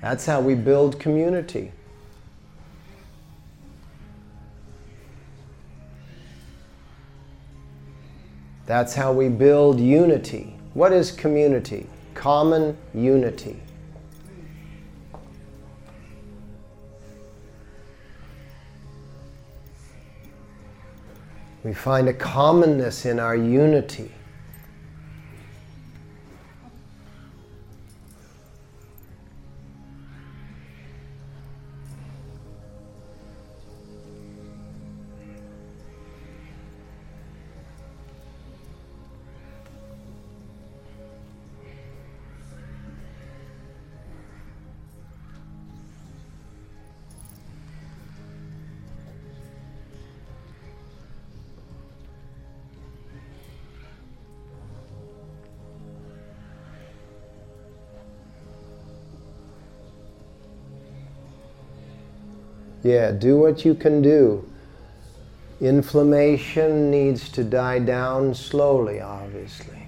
[0.00, 1.70] That's how we build community.
[8.72, 10.56] That's how we build unity.
[10.72, 11.86] What is community?
[12.14, 13.60] Common unity.
[21.62, 24.10] We find a commonness in our unity.
[62.82, 64.48] Yeah, do what you can do.
[65.60, 69.86] Inflammation needs to die down slowly, obviously.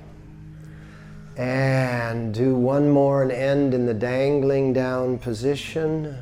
[1.37, 6.19] And do one more and end in the dangling down position.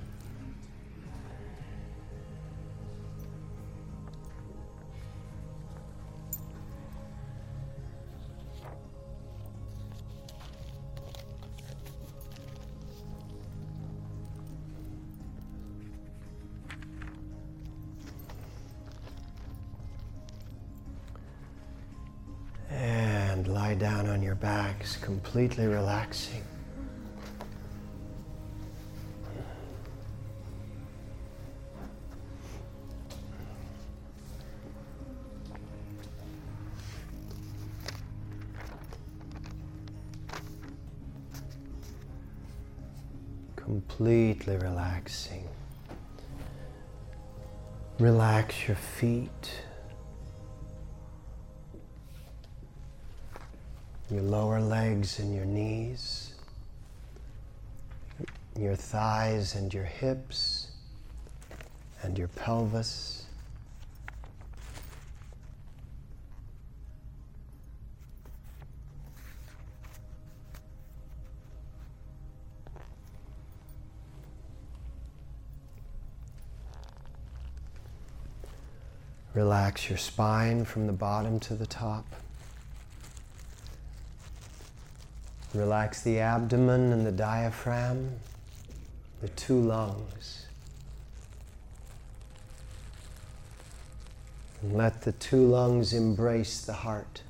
[23.45, 26.45] And lie down on your backs, completely relaxing.
[43.57, 45.49] Completely relaxing.
[47.99, 49.65] Relax your feet.
[54.13, 56.35] Your lower legs and your knees,
[58.59, 60.69] your thighs and your hips,
[62.03, 63.25] and your pelvis.
[79.33, 82.05] Relax your spine from the bottom to the top.
[85.55, 88.11] Relax the abdomen and the diaphragm,
[89.21, 90.47] the two lungs.
[94.63, 97.23] And let the two lungs embrace the heart.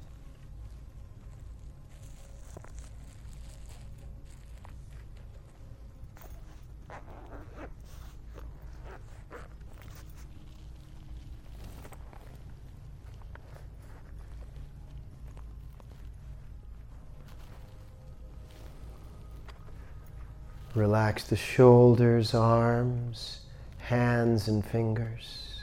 [20.82, 23.42] Relax the shoulders, arms,
[23.78, 25.60] hands, and fingers.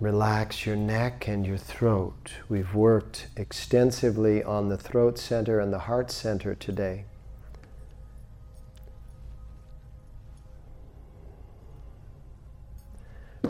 [0.00, 2.32] Relax your neck and your throat.
[2.48, 7.04] We've worked extensively on the throat center and the heart center today.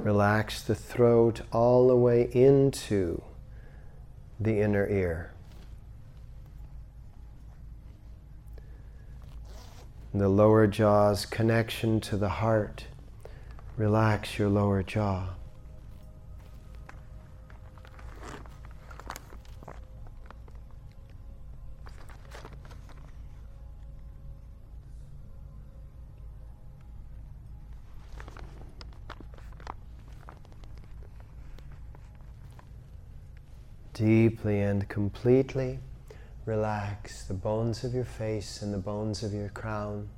[0.03, 3.23] Relax the throat all the way into
[4.39, 5.33] the inner ear.
[10.15, 12.87] The lower jaw's connection to the heart.
[13.77, 15.31] Relax your lower jaw.
[33.99, 35.81] Deeply and completely
[36.47, 40.09] relax the bones of your face and the bones of your crown.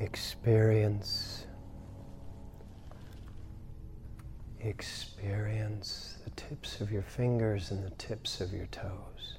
[0.00, 1.46] Experience
[4.60, 9.36] experience the tips of your fingers and the tips of your toes.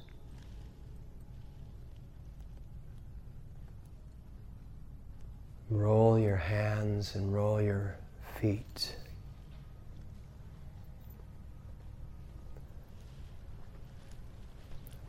[5.69, 7.97] Roll your hands and roll your
[8.39, 8.95] feet.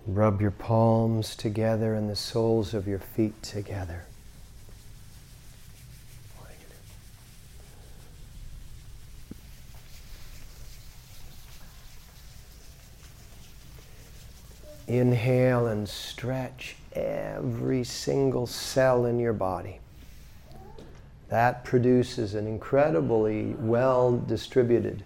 [0.06, 4.04] Rub your palms together and the soles of your feet together.
[14.88, 19.80] Inhale and stretch every single cell in your body.
[21.28, 25.04] That produces an incredibly well distributed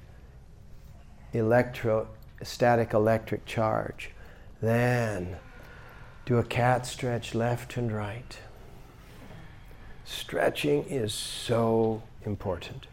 [1.33, 4.11] electrostatic electric charge.
[4.61, 5.37] Then
[6.27, 8.39] do a cat stretch left and right.
[10.05, 12.87] Stretching is so important.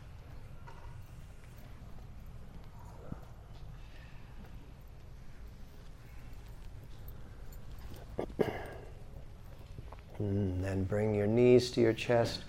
[10.20, 12.42] And then bring your knees to your chest,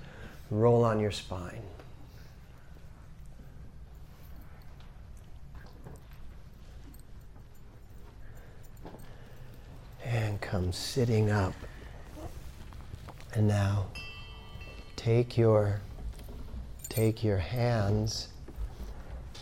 [0.50, 1.62] roll on your spine.
[10.04, 11.54] And come sitting up.
[13.34, 13.86] And now
[14.96, 15.80] take your
[16.88, 18.28] take your hands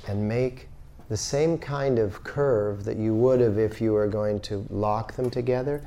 [0.07, 0.69] and make
[1.09, 5.15] the same kind of curve that you would have if you were going to lock
[5.15, 5.83] them together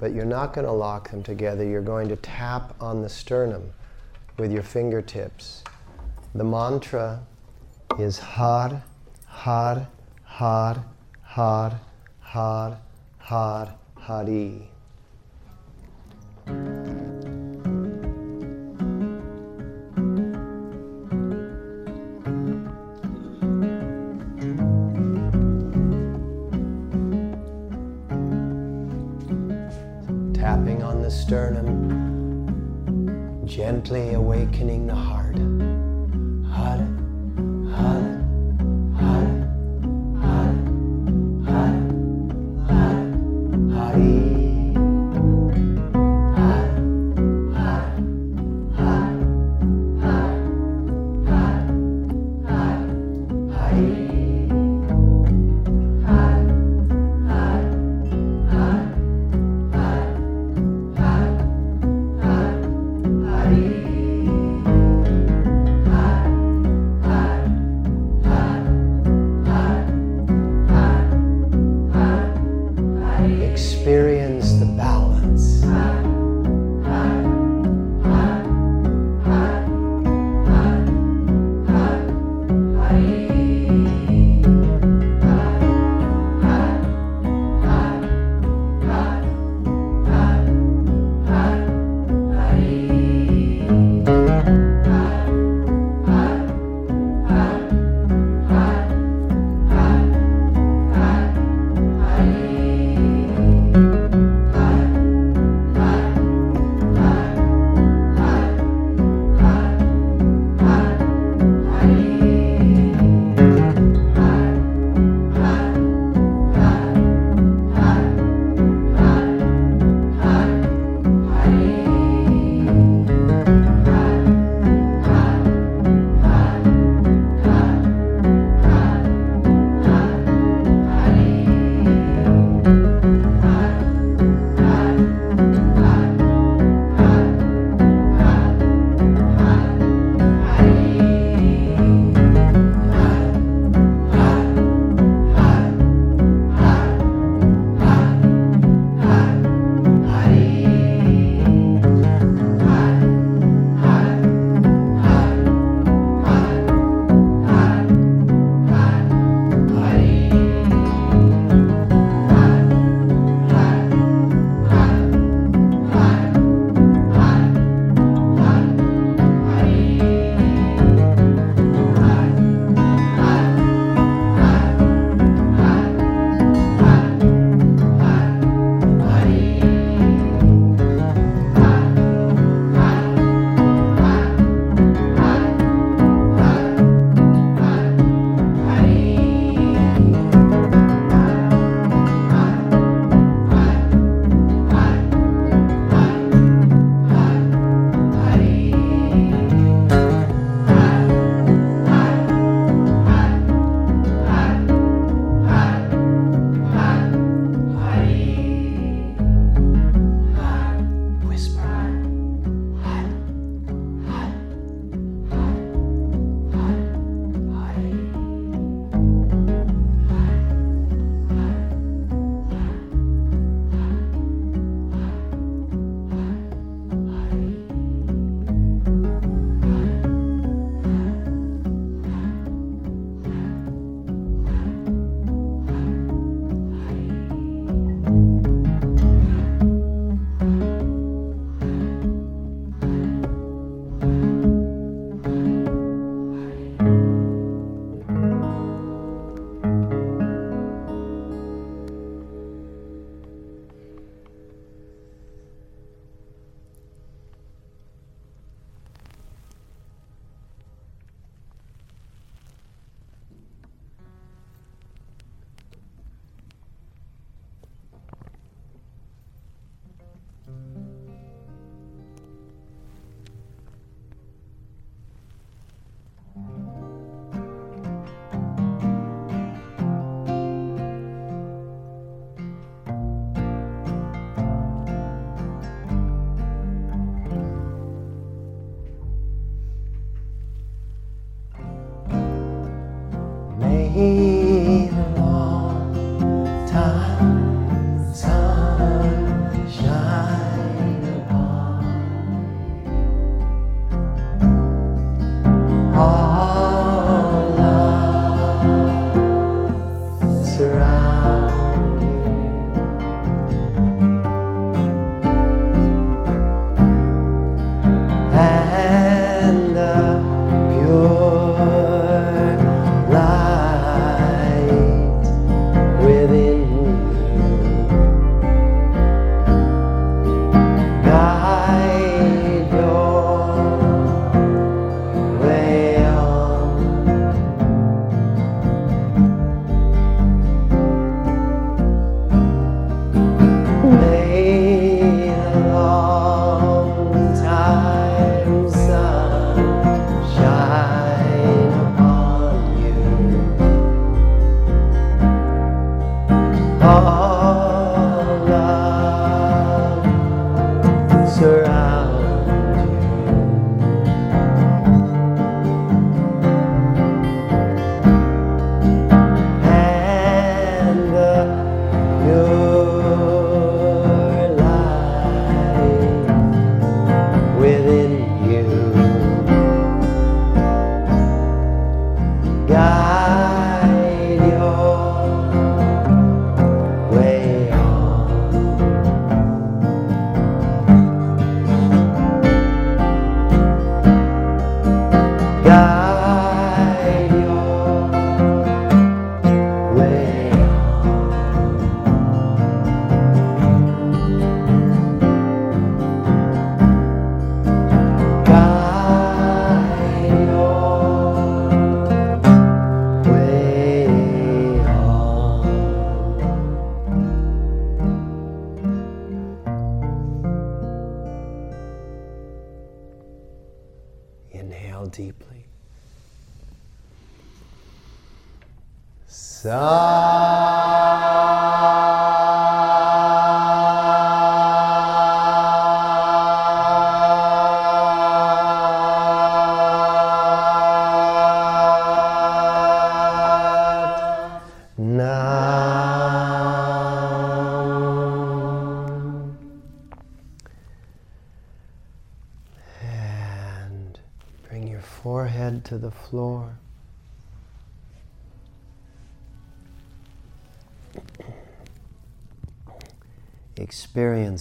[0.00, 1.64] but you're not going to lock them together.
[1.64, 3.72] You're going to tap on the sternum
[4.36, 5.64] with your fingertips.
[6.34, 7.20] The mantra
[7.98, 8.82] is Har,
[9.26, 9.88] Har,
[10.24, 10.84] Har,
[11.22, 11.80] Har,
[12.20, 12.78] Har,
[13.18, 14.70] Har, Hari.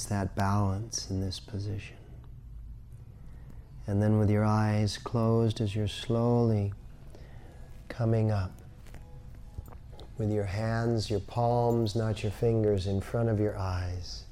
[0.07, 1.95] That balance in this position.
[3.85, 6.73] And then, with your eyes closed, as you're slowly
[7.88, 8.51] coming up,
[10.17, 14.23] with your hands, your palms, not your fingers, in front of your eyes.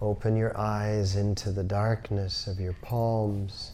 [0.00, 3.72] Open your eyes into the darkness of your palms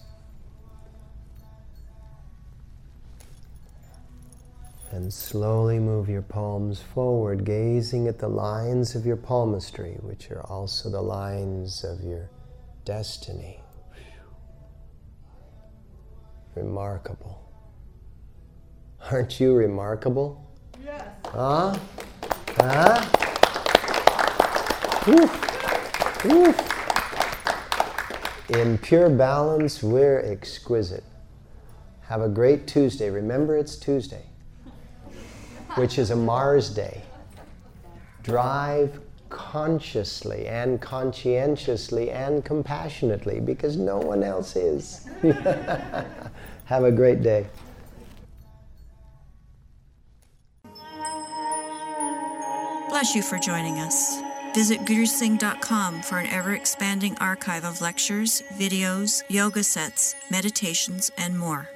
[5.02, 10.46] And slowly move your palms forward, gazing at the lines of your palmistry, which are
[10.46, 12.30] also the lines of your
[12.84, 13.58] destiny.
[16.54, 17.42] Remarkable.
[19.10, 20.48] Aren't you remarkable?
[20.84, 21.08] Yes.
[21.24, 21.76] Huh?
[22.50, 23.04] Huh?
[25.08, 26.24] Oof.
[26.26, 26.56] Oof.
[28.50, 31.02] In pure balance, we're exquisite.
[32.02, 33.10] Have a great Tuesday.
[33.10, 34.26] Remember, it's Tuesday
[35.76, 37.02] which is a Mars day.
[38.22, 45.08] Drive consciously and conscientiously and compassionately because no one else is.
[46.66, 47.46] Have a great day.
[52.90, 54.20] Bless you for joining us.
[54.54, 61.68] Visit gurusingh.com for an ever expanding archive of lectures, videos, yoga sets, meditations, and more.